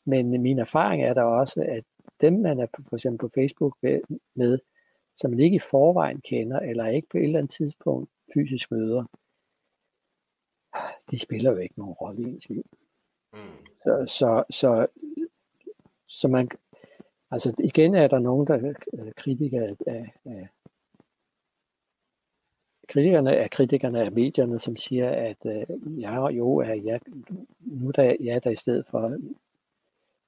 [0.05, 1.83] Men min erfaring er der også, at
[2.21, 3.77] dem, man er på, for eksempel på Facebook
[4.35, 4.59] med,
[5.15, 9.03] som man ikke i forvejen kender, eller ikke på et eller andet tidspunkt fysisk møder,
[11.11, 12.65] de spiller jo ikke nogen rolle i ens liv.
[13.33, 13.65] Mm.
[13.75, 14.87] Så, så, så,
[16.07, 16.49] så man,
[17.31, 20.47] altså igen er der nogen, der er kritikere af, af
[22.87, 26.99] kritikerne er kritikerne af medierne, som siger, at øh, ja, jo, er jeg,
[27.59, 29.17] nu der, jeg er der i stedet for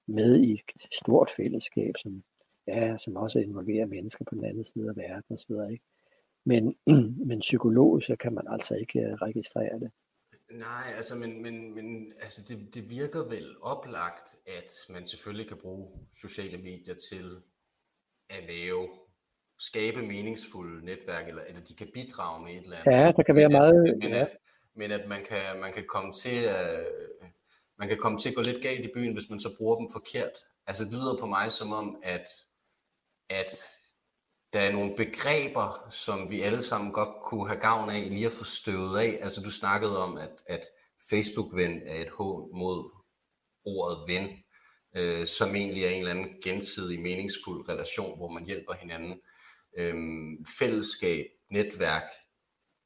[0.07, 0.61] med i et
[0.93, 2.23] stort fællesskab, som,
[2.67, 5.71] ja, som også involverer mennesker på den anden side af verden osv.
[5.71, 5.83] Ikke?
[6.45, 6.75] Men,
[7.29, 9.91] men psykologisk så kan man altså ikke øh, registrere det.
[10.51, 15.57] Nej, altså, men, men, men altså, det, det virker vel oplagt, at man selvfølgelig kan
[15.57, 17.41] bruge sociale medier til
[18.29, 18.89] at lave,
[19.59, 22.91] skabe meningsfulde netværk, eller at de kan bidrage med et eller andet.
[22.91, 23.83] Ja, der kan være meget...
[23.83, 24.21] Men, men, ja.
[24.21, 24.37] at,
[24.75, 26.87] men at man kan, man kan komme til at,
[27.77, 29.89] man kan komme til at gå lidt galt i byen, hvis man så bruger dem
[29.93, 30.33] forkert.
[30.67, 32.27] Altså det lyder på mig som om, at,
[33.29, 33.49] at
[34.53, 38.31] der er nogle begreber, som vi alle sammen godt kunne have gavn af lige at
[38.31, 39.19] få støvet af.
[39.21, 40.61] Altså du snakkede om, at, at
[41.09, 42.91] Facebook-ven er et hån mod
[43.65, 44.29] ordet ven,
[44.95, 49.21] øh, som egentlig er en eller anden gensidig meningsfuld relation, hvor man hjælper hinanden.
[49.77, 52.03] Øhm, fællesskab, netværk,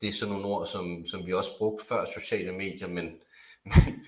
[0.02, 3.06] det er sådan nogle ord, som, som vi også brugte før sociale medier, men,
[3.66, 4.04] men,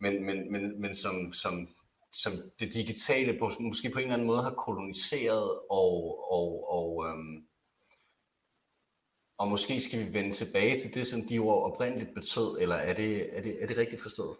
[0.00, 1.68] men, men, men, men som, som,
[2.22, 5.92] som det digitale på, måske på en eller anden måde har koloniseret, og,
[6.36, 6.48] og,
[6.78, 7.36] og, øhm,
[9.38, 12.94] og måske skal vi vende tilbage til det, som de ord oprindeligt betød, eller er
[12.94, 14.36] det, er det, er det rigtigt forstået?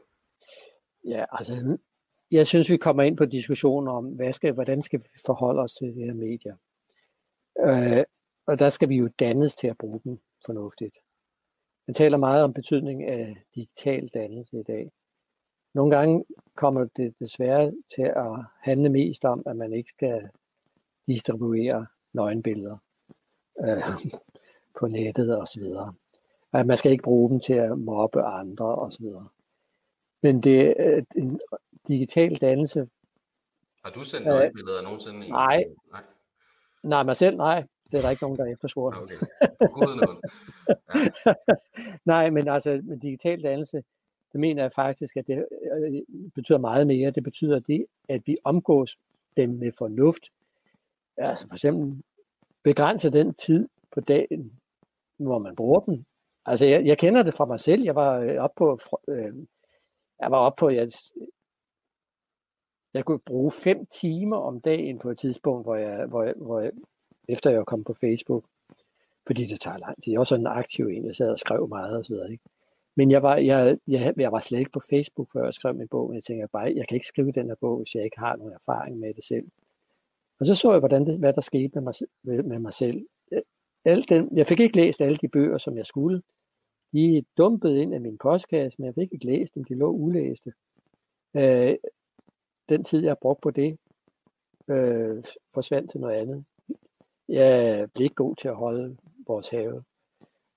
[1.04, 1.78] Ja, altså,
[2.30, 5.72] jeg synes, vi kommer ind på diskussionen om, hvad skal, hvordan skal vi forholde os
[5.72, 6.56] til de her medier.
[7.66, 8.04] Øh,
[8.46, 10.96] og der skal vi jo dannes til at bruge dem fornuftigt.
[11.86, 14.90] Man taler meget om betydning af digital dannelse i dag.
[15.76, 16.24] Nogle gange
[16.54, 20.28] kommer det desværre til at handle mest om, at man ikke skal
[21.06, 22.76] distribuere nøgenbilleder
[23.60, 23.82] øh,
[24.78, 25.62] på nettet osv.
[26.52, 29.04] At man skal ikke bruge dem til at mobbe andre osv.
[30.22, 31.40] Men det er en
[31.88, 32.88] digital dannelse.
[33.84, 35.28] Har du sendt nøgenbilleder øh, nogensinde?
[35.28, 35.64] Nej.
[35.92, 36.02] nej.
[36.82, 37.64] Nej, mig selv nej.
[37.90, 38.96] Det er der ikke nogen, der efterspurgt.
[38.96, 39.14] Okay.
[41.26, 41.34] ja.
[42.04, 43.82] nej, men altså med digital dannelse,
[44.36, 46.02] så mener jeg faktisk, at det øh,
[46.34, 47.10] betyder meget mere.
[47.10, 48.98] Det betyder det, at vi omgås
[49.36, 50.22] dem med fornuft.
[51.16, 52.02] Altså for eksempel
[52.62, 54.52] begrænse den tid på dagen,
[55.16, 56.04] hvor man bruger dem.
[56.46, 57.82] Altså jeg, jeg kender det fra mig selv.
[57.82, 58.78] Jeg var øh, op på,
[59.08, 59.34] øh,
[60.20, 60.88] jeg var op på, jeg,
[62.94, 66.60] jeg kunne bruge fem timer om dagen på et tidspunkt, hvor jeg, hvor jeg, hvor
[66.60, 66.72] jeg
[67.28, 68.44] efter jeg kom på Facebook,
[69.26, 70.12] fordi det tager lang tid.
[70.12, 72.44] Jeg var sådan en aktiv en, jeg sad og skrev meget og så videre, ikke?
[72.96, 75.88] Men jeg var, jeg, jeg, jeg var slet ikke på Facebook, før jeg skrev min
[75.88, 76.14] bog.
[76.14, 78.52] Jeg tænkte bare, jeg kan ikke skrive den her bog, hvis jeg ikke har nogen
[78.52, 79.46] erfaring med det selv.
[80.40, 83.06] Og så så jeg, hvordan det, hvad der skete med mig, med mig selv.
[83.84, 86.22] Al den, jeg fik ikke læst alle de bøger, som jeg skulle.
[86.92, 89.64] De dumpede ind i min postkasse, men jeg fik ikke læst dem.
[89.64, 90.52] De lå ulæste.
[91.34, 91.74] Øh,
[92.68, 93.78] den tid, jeg brugte på det,
[94.68, 95.24] øh,
[95.54, 96.44] forsvandt til noget andet.
[97.28, 99.84] Jeg blev ikke god til at holde vores have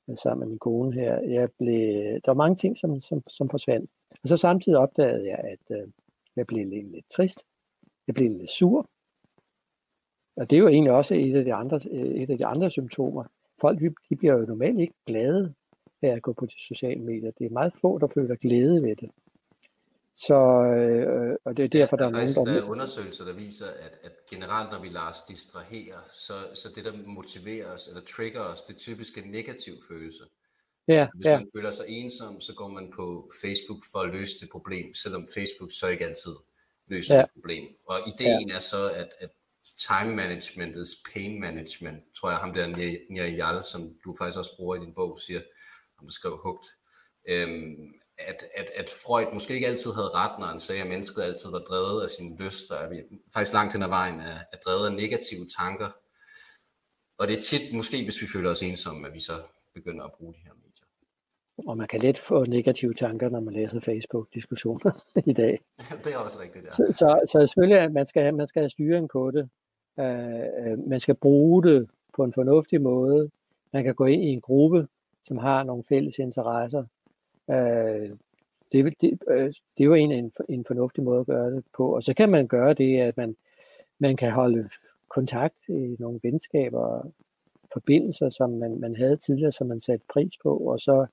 [0.10, 1.20] Øh, sammen med min kone her.
[1.20, 3.92] Jeg blev, der var mange ting, som, som, som forsvandt.
[4.12, 5.88] Og så samtidig opdagede jeg, at øh,
[6.36, 7.46] jeg blev lidt, lidt trist.
[8.08, 8.90] Jeg blev lidt sur.
[10.36, 12.70] Og det er jo egentlig også et af de andre, øh, et af de andre
[12.70, 13.24] symptomer.
[13.62, 13.80] Folk
[14.10, 15.54] de bliver jo normalt ikke glade
[16.02, 17.32] af at gå på de sociale medier.
[17.32, 19.10] Det er meget få, der føler glæde ved det.
[20.28, 22.54] Så, øh, og det er derfor, ja, der, der er nogen, der...
[22.54, 26.70] Der er undersøgelser, der viser, at, at generelt, når vi lader os distrahere, så, så
[26.76, 30.24] det, der motiverer os, eller trigger os, det er typisk en negativ følelse.
[30.88, 31.40] Ja, Hvis ja.
[31.40, 35.28] man føler sig ensom, så går man på Facebook for at løse det problem, selvom
[35.34, 36.36] Facebook så ikke altid
[36.88, 37.22] løser Ja.
[37.22, 37.68] det problem.
[37.88, 39.30] Og ideen er så, at, at
[39.78, 44.76] time management is pain management, tror jeg ham der Nir som du faktisk også bruger
[44.76, 45.42] i din bog, siger,
[46.00, 46.68] om du skrev hugt,
[47.30, 47.94] øhm,
[48.28, 51.50] at, at, at Freud måske ikke altid havde ret, når han sagde, at mennesket altid
[51.50, 52.98] var drevet af sine lyster, at vi
[53.34, 55.90] faktisk langt hen ad vejen er, er drevet af negative tanker.
[57.20, 59.34] Og det er tit, måske hvis vi føler os ensomme, at vi så
[59.74, 60.88] begynder at bruge de her medier.
[61.68, 64.92] Og man kan let få negative tanker, når man læser Facebook-diskussioner
[65.32, 65.60] i dag.
[66.04, 66.72] det er også rigtigt, ja.
[66.72, 69.50] Så, så, så selvfølgelig, at man skal, man skal have styring på det.
[69.98, 73.30] Uh, man skal bruge det på en fornuftig måde.
[73.74, 74.88] Man kan gå ind i en gruppe,
[75.26, 76.86] som har nogle fælles interesser.
[77.50, 78.18] Uh,
[78.72, 81.96] det, det, øh, det er jo en, en, en fornuftig måde at gøre det på.
[81.96, 83.36] Og så kan man gøre det, at man,
[84.00, 84.70] man kan holde
[85.10, 87.14] kontakt i nogle venskaber og
[87.74, 91.06] forbindelser, som man, man havde tidligere, som man satte pris på, og så,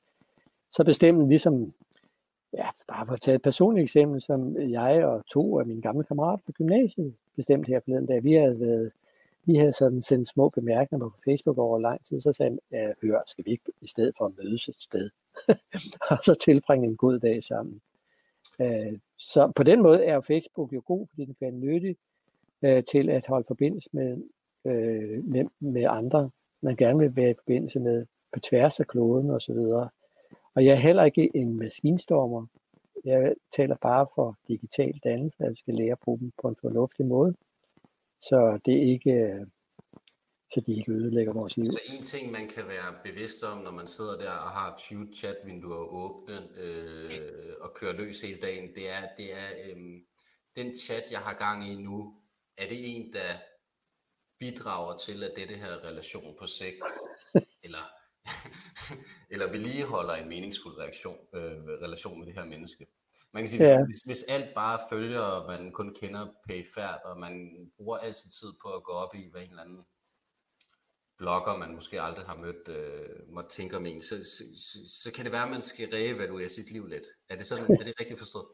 [0.70, 1.72] så bestemme ligesom,
[2.52, 6.04] ja, bare for at tage et personligt eksempel, som jeg og to af mine gamle
[6.04, 8.92] kammerater på gymnasiet bestemte her forleden, da vi havde været,
[9.44, 13.20] vi havde sådan sendt små bemærkninger på Facebook over lang tid, så sagde jeg, hør,
[13.26, 15.10] skal vi ikke i stedet for at mødes et sted,
[16.10, 17.80] og så tilbringe en god dag sammen.
[18.60, 21.96] Øh, Så på den måde er Facebook jo god, fordi den kan være nyttig
[22.62, 24.16] øh, til at holde forbindelse med,
[24.64, 26.30] øh, med, med andre,
[26.62, 29.88] man gerne vil være i forbindelse med på tværs af kloden og så videre.
[30.54, 32.46] Og jeg er heller ikke en maskinstormer.
[33.04, 36.56] Jeg taler bare for digital dannelse, at vi skal lære at bruge dem på en
[36.60, 37.34] fornuftig måde,
[38.20, 39.46] så det er ikke, øh,
[40.52, 41.72] så de ikke ødelægger vores liv.
[41.72, 45.08] Så en ting, man kan være bevidst om, når man sidder der og har 20
[45.14, 47.10] chatvinduer åbne øh,
[47.60, 49.76] og kører løs hele dagen, det er, det er øh,
[50.56, 52.14] den chat, jeg har gang i nu,
[52.58, 53.32] er det en, der
[54.38, 56.82] bidrager til, at dette her relation på sigt,
[57.64, 57.84] eller,
[59.32, 62.86] eller vedligeholder en meningsfuld reaktion, øh, relation med det her menneske.
[63.32, 63.84] Man kan sige, hvis, Ja.
[63.84, 67.34] hvis, hvis alt bare følger, og man kun kender perifært, og man
[67.76, 69.84] bruger al sin tid på at gå op i, hvad en eller anden
[71.18, 75.12] blogger, man måske aldrig har mødt, øh, måtte tænke om en, så, så, så, så
[75.12, 77.06] kan det være, at man skal reevaluere sit liv lidt.
[77.28, 78.46] Er det sådan, er det rigtigt forstået?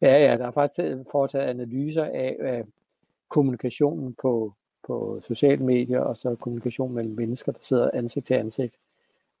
[0.00, 2.64] Ja, ja, der er faktisk foretaget analyser af, af
[3.28, 4.54] kommunikationen på,
[4.86, 8.76] på sociale medier, og så kommunikation mellem mennesker, der sidder ansigt til ansigt.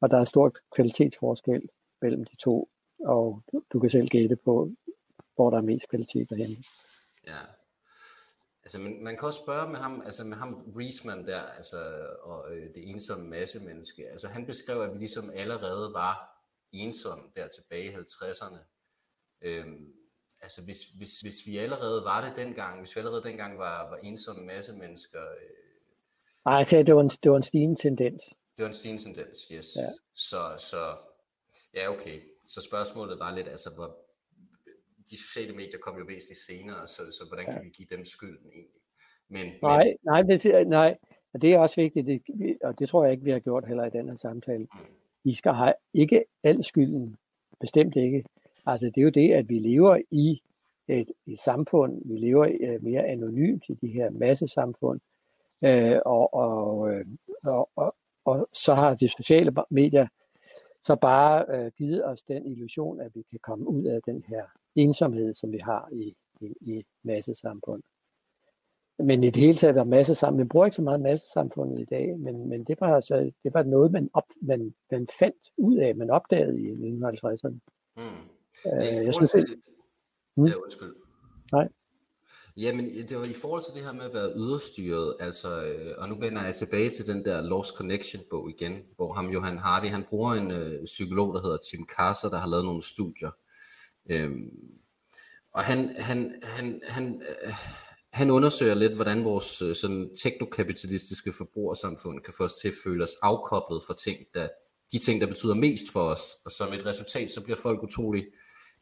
[0.00, 1.68] Og der er stor kvalitetsforskel
[2.02, 2.68] mellem de to,
[2.98, 4.70] og du, du kan selv gætte på,
[5.34, 6.62] hvor der er mest kvalitet hente.
[7.26, 7.38] Ja.
[8.64, 12.56] Altså, man, man kan også spørge med ham, altså med ham Riesman der, altså, og
[12.56, 14.08] øh, det ensomme masse menneske.
[14.08, 16.40] Altså, han beskrev, at vi ligesom allerede var
[16.72, 18.58] ensomme der tilbage i 50'erne.
[19.42, 19.92] Øhm,
[20.42, 23.96] altså, hvis, hvis, hvis vi allerede var det dengang, hvis vi allerede dengang var, var
[23.96, 25.50] ensomme masse mennesker, øh,
[26.44, 28.22] Nej, jeg sagde, det var en, det var en stigende tendens.
[28.56, 29.76] det var en stigende tendens, yes.
[29.76, 29.90] Ja.
[30.14, 30.96] Så, så,
[31.74, 32.20] ja, okay.
[32.46, 34.03] Så spørgsmålet var lidt, altså, hvor,
[35.10, 38.50] de sociale medier kom jo væsentligt senere, så, så hvordan kan vi give dem skylden
[38.52, 38.80] egentlig?
[39.28, 40.96] Men, Nej, men nej, det, nej,
[41.34, 42.22] og det er også vigtigt, det,
[42.62, 44.66] og det tror jeg ikke, vi har gjort heller i den her samtale.
[45.24, 47.16] Vi skal have ikke al skylden,
[47.60, 48.24] bestemt ikke.
[48.66, 50.42] Altså det er jo det, at vi lever i
[50.88, 55.00] et, et samfund, vi lever øh, mere anonymt i de her massesamfund,
[55.64, 57.06] øh, og, og, øh,
[57.42, 60.06] og, og, og så har de sociale medier
[60.82, 64.44] så bare øh, givet os den illusion, at vi kan komme ud af den her
[64.74, 67.82] ensomhed, som vi har i, i, i massesamfund.
[68.98, 70.42] Men i det hele taget er massesamfund.
[70.42, 73.62] Vi bruger ikke så meget massesamfundet i dag, men, men det, var altså, det var
[73.62, 77.58] noget, man, op, man, man fandt ud af, man opdagede i 1950'erne.
[77.96, 78.02] mm.
[78.66, 79.58] Øh, jeg synes, til det, det,
[80.36, 80.44] Mm.
[80.44, 80.94] ja, undskyld.
[81.52, 81.68] Nej.
[82.56, 86.08] Jamen, det var i forhold til det her med at være yderstyret, altså, øh, og
[86.08, 89.86] nu vender jeg tilbage til den der Lost Connection bog igen, hvor ham Johan Hardy,
[89.86, 93.30] han bruger en øh, psykolog, der hedder Tim Kasser, der har lavet nogle studier.
[94.10, 94.50] Øhm,
[95.52, 97.54] og han, han, han, han, øh,
[98.12, 103.04] han undersøger lidt, hvordan vores øh, sådan teknokapitalistiske forbrugersamfund kan få os til at føle
[103.04, 104.48] os afkoblet fra ting, der,
[104.92, 106.22] de ting, der betyder mest for os.
[106.44, 108.26] Og som et resultat, så bliver folk utrolig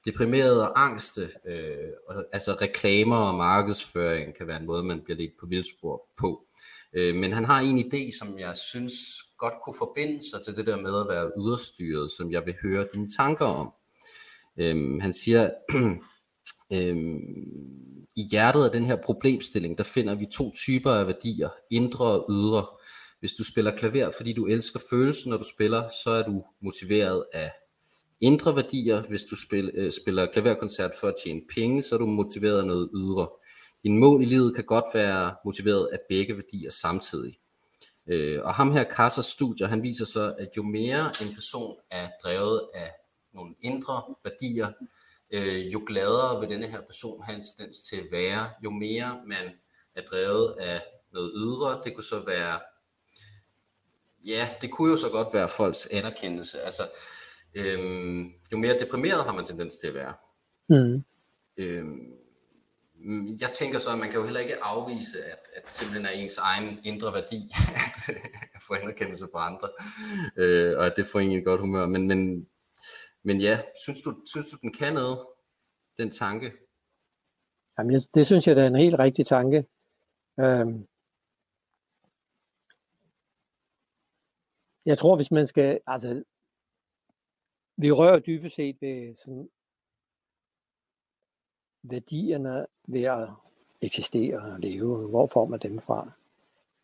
[0.04, 1.30] deprimerede og angste.
[1.46, 6.08] Øh, og, altså reklamer og markedsføring kan være en måde, man bliver lidt på vildspor
[6.16, 6.46] på.
[6.92, 8.92] Øh, men han har en idé, som jeg synes
[9.38, 12.88] godt kunne forbinde sig til det der med at være yderstyret, som jeg vil høre
[12.94, 13.72] dine tanker om.
[14.56, 15.50] Øhm, han siger,
[16.74, 17.20] øhm,
[18.16, 22.26] i hjertet af den her problemstilling, der finder vi to typer af værdier, indre og
[22.30, 22.66] ydre.
[23.20, 27.24] Hvis du spiller klaver, fordi du elsker følelsen, når du spiller, så er du motiveret
[27.32, 27.52] af
[28.20, 29.02] indre værdier.
[29.08, 32.66] Hvis du spiller, øh, spiller klaverkoncert for at tjene penge, så er du motiveret af
[32.66, 33.28] noget ydre.
[33.84, 37.38] Din mål i livet kan godt være motiveret af begge værdier samtidig.
[38.06, 42.08] Øh, og ham her Kassers studier, han viser så, at jo mere en person er
[42.24, 42.90] drevet af
[43.34, 44.72] nogle indre værdier,
[45.30, 49.20] øh, jo gladere vil denne her person have en tendens til at være, jo mere
[49.26, 49.54] man
[49.94, 52.60] er drevet af noget ydre, det kunne så være,
[54.26, 56.82] ja, det kunne jo så godt være folks anerkendelse, altså
[57.54, 60.14] øhm, jo mere deprimeret har man tendens til at være.
[60.68, 61.04] Mm.
[61.56, 62.12] Øhm,
[63.40, 66.38] jeg tænker så, at man kan jo heller ikke afvise, at, at simpelthen er ens
[66.38, 68.16] egen indre værdi at,
[68.54, 69.68] at få anerkendelse fra andre,
[70.36, 71.86] øh, og at det får en i godt humør.
[71.86, 72.46] Men, men,
[73.22, 75.26] men ja, synes du, synes du, den kan noget,
[75.98, 76.52] den tanke?
[77.78, 79.66] Jamen, det synes jeg, det er en helt rigtig tanke.
[80.40, 80.88] Øhm,
[84.86, 86.24] jeg tror, hvis man skal, altså,
[87.76, 89.48] vi rører dybest set ved sådan
[91.82, 93.28] værdierne ved at
[93.80, 95.08] eksistere og leve.
[95.08, 96.12] Hvor får man dem fra?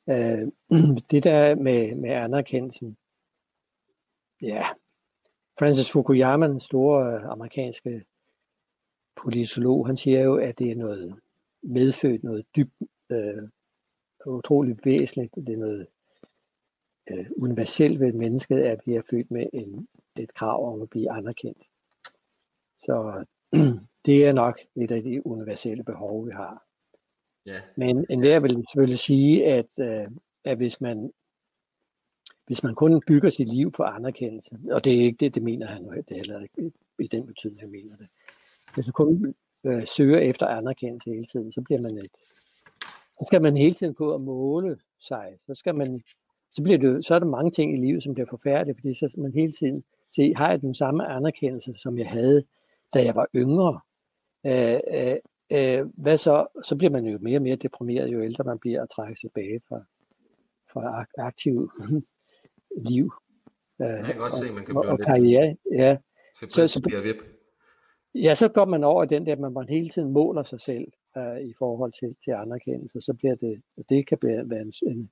[0.08, 0.52] Øh,
[1.10, 2.96] det der med, med anerkendelsen,
[4.42, 4.68] ja,
[5.58, 8.04] Francis Fukuyama, den store amerikanske
[9.16, 11.14] politolog, han siger jo, at det er noget
[11.62, 12.74] medfødt, noget dybt,
[13.10, 13.42] øh,
[14.26, 15.86] utroligt væsentligt, det er noget
[17.10, 21.12] øh, universelt ved mennesket, at vi er født med en, et krav om at blive
[21.12, 21.62] anerkendt.
[22.80, 23.24] Så
[24.06, 26.64] det er nok et af de universelle behov, vi har.
[27.46, 27.60] Ja.
[27.76, 30.08] Men enhver vil selvfølgelig sige, at, øh,
[30.44, 31.12] at hvis man
[32.48, 35.66] hvis man kun bygger sit liv på anerkendelse, og det er ikke det, det mener
[35.66, 38.06] han det er heller ikke i den betydning, han mener det.
[38.74, 39.34] Hvis man kun
[39.64, 42.10] øh, søger efter anerkendelse hele tiden, så bliver man et,
[43.18, 45.38] så skal man hele tiden gå og måle sig.
[45.46, 46.02] Så skal man,
[46.50, 49.14] så bliver det, så er der mange ting i livet, som bliver forfærdelige, fordi så
[49.18, 49.84] man hele tiden
[50.14, 52.44] se, har jeg den samme anerkendelse, som jeg havde,
[52.94, 53.80] da jeg var yngre?
[54.46, 55.16] Øh, øh,
[55.52, 56.46] øh, hvad så?
[56.64, 59.60] Så bliver man jo mere og mere deprimeret, jo ældre man bliver at trække tilbage
[59.68, 59.80] fra,
[60.72, 61.70] fra aktiv
[62.76, 63.12] liv.
[63.82, 65.56] Øh, jeg kan godt se, man kan blive og, og karriere.
[65.72, 65.96] Ja.
[66.48, 67.14] Så, så,
[68.14, 70.84] ja, så går man over i den der, at man hele tiden måler sig selv
[71.16, 75.10] øh, i forhold til, til anerkendelse, så bliver det, det kan være en, en,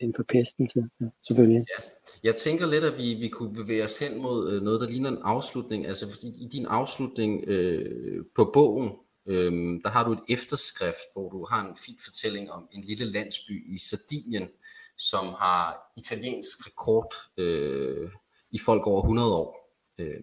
[0.00, 1.64] en forpestelse, ja, selvfølgelig.
[1.78, 1.82] Ja.
[2.24, 5.10] Jeg tænker lidt, at vi, vi kunne bevæge os hen mod øh, noget, der ligner
[5.10, 5.86] en afslutning.
[5.86, 8.90] Altså fordi i din afslutning øh, på bogen,
[9.26, 9.52] øh,
[9.84, 13.74] der har du et efterskrift, hvor du har en fin fortælling om en lille landsby
[13.74, 14.48] i Sardinien,
[14.98, 18.10] som har italiensk rekord øh,
[18.50, 19.74] i folk over 100 år.
[19.98, 20.20] Øh,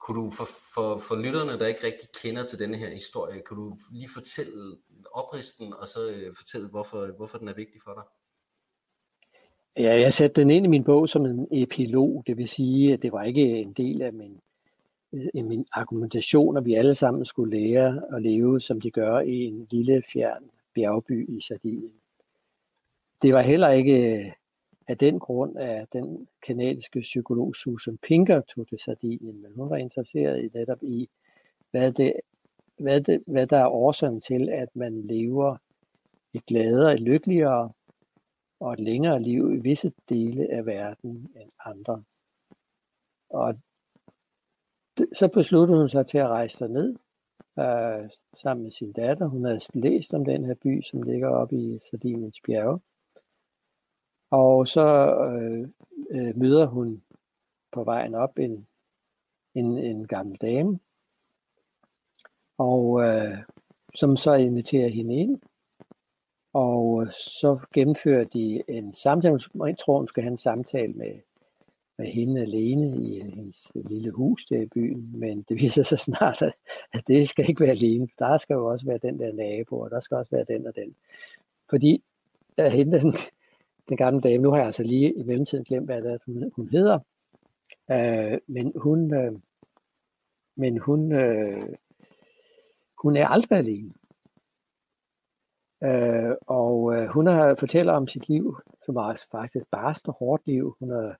[0.00, 3.60] kunne du for, for, for lytterne, der ikke rigtig kender til denne her historie, kunne
[3.60, 4.76] du lige fortælle
[5.12, 8.04] opristen, og så øh, fortælle, hvorfor, hvorfor den er vigtig for dig?
[9.84, 13.02] Ja, jeg satte den ind i min bog som en epilog, det vil sige, at
[13.02, 14.40] det var ikke en del af min,
[15.12, 19.20] øh, af min argumentation, at vi alle sammen skulle lære at leve, som de gør
[19.20, 22.03] i en lille fjern bjergby i Sardinien.
[23.24, 24.32] Det var heller ikke øh,
[24.88, 29.76] af den grund, at den kanadiske psykolog Susan Pinker tog til Sardinien, men hun var
[29.76, 31.08] interesseret i netop i,
[31.70, 32.12] hvad, det,
[32.78, 35.56] hvad, det, hvad der er årsagen til, at man lever
[36.34, 37.72] et gladere, et lykkeligere
[38.60, 42.04] og et længere liv i visse dele af verden end andre.
[43.30, 43.54] Og
[45.12, 46.94] så besluttede hun sig til at rejse ned
[47.58, 49.26] øh, sammen med sin datter.
[49.26, 52.80] Hun havde læst om den her by, som ligger oppe i Sardiniens bjerge.
[54.34, 54.86] Og så
[55.16, 55.68] øh,
[56.10, 57.02] øh, møder hun
[57.72, 58.66] på vejen op en,
[59.54, 60.78] en, en gammel dame,
[62.58, 63.38] og øh,
[63.94, 65.40] som så inviterer hende ind
[66.52, 69.38] og øh, så gennemfører de en samtale.
[69.66, 71.14] Jeg tror, hun skal have en samtale med,
[71.98, 75.10] med hende alene i hendes lille hus der i byen.
[75.18, 76.42] Men det viser sig snart,
[76.92, 78.08] at det skal ikke være alene.
[78.18, 80.76] Der skal jo også være den der nabo, og der skal også være den og
[80.76, 80.94] den.
[81.70, 82.02] Fordi
[82.56, 83.14] at hende, den,
[83.88, 86.52] den gamle dame, nu har jeg altså lige i mellemtiden glemt, hvad det er, hun,
[86.56, 86.98] hun hedder.
[87.90, 89.32] øh, men hun, øh,
[90.56, 91.68] men hun, øh,
[93.02, 93.94] hun er aldrig alene.
[95.84, 98.56] Øh, og øh, hun har fortæller om sit liv,
[98.86, 100.76] som var faktisk et barst og hårdt liv.
[100.78, 101.16] Hun har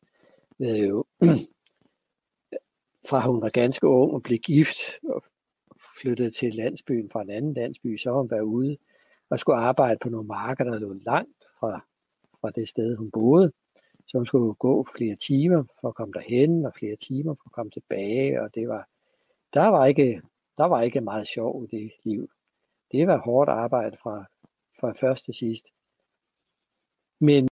[0.58, 1.04] været jo,
[3.08, 4.78] fra hun var ganske ung og blev gift
[5.08, 5.22] og
[6.00, 8.76] flyttede til landsbyen fra en anden landsby, så har hun været ude
[9.30, 11.86] og skulle arbejde på nogle marker, der lå langt fra,
[12.44, 13.52] fra det sted, hun boede.
[14.06, 17.52] Så hun skulle gå flere timer for at komme derhen, og flere timer for at
[17.52, 18.88] komme tilbage, og det var,
[19.54, 20.22] der var ikke,
[20.58, 22.28] der var ikke meget sjov i det liv.
[22.92, 24.24] Det var hårdt arbejde fra,
[24.80, 25.66] fra først til sidst.
[27.20, 27.48] Men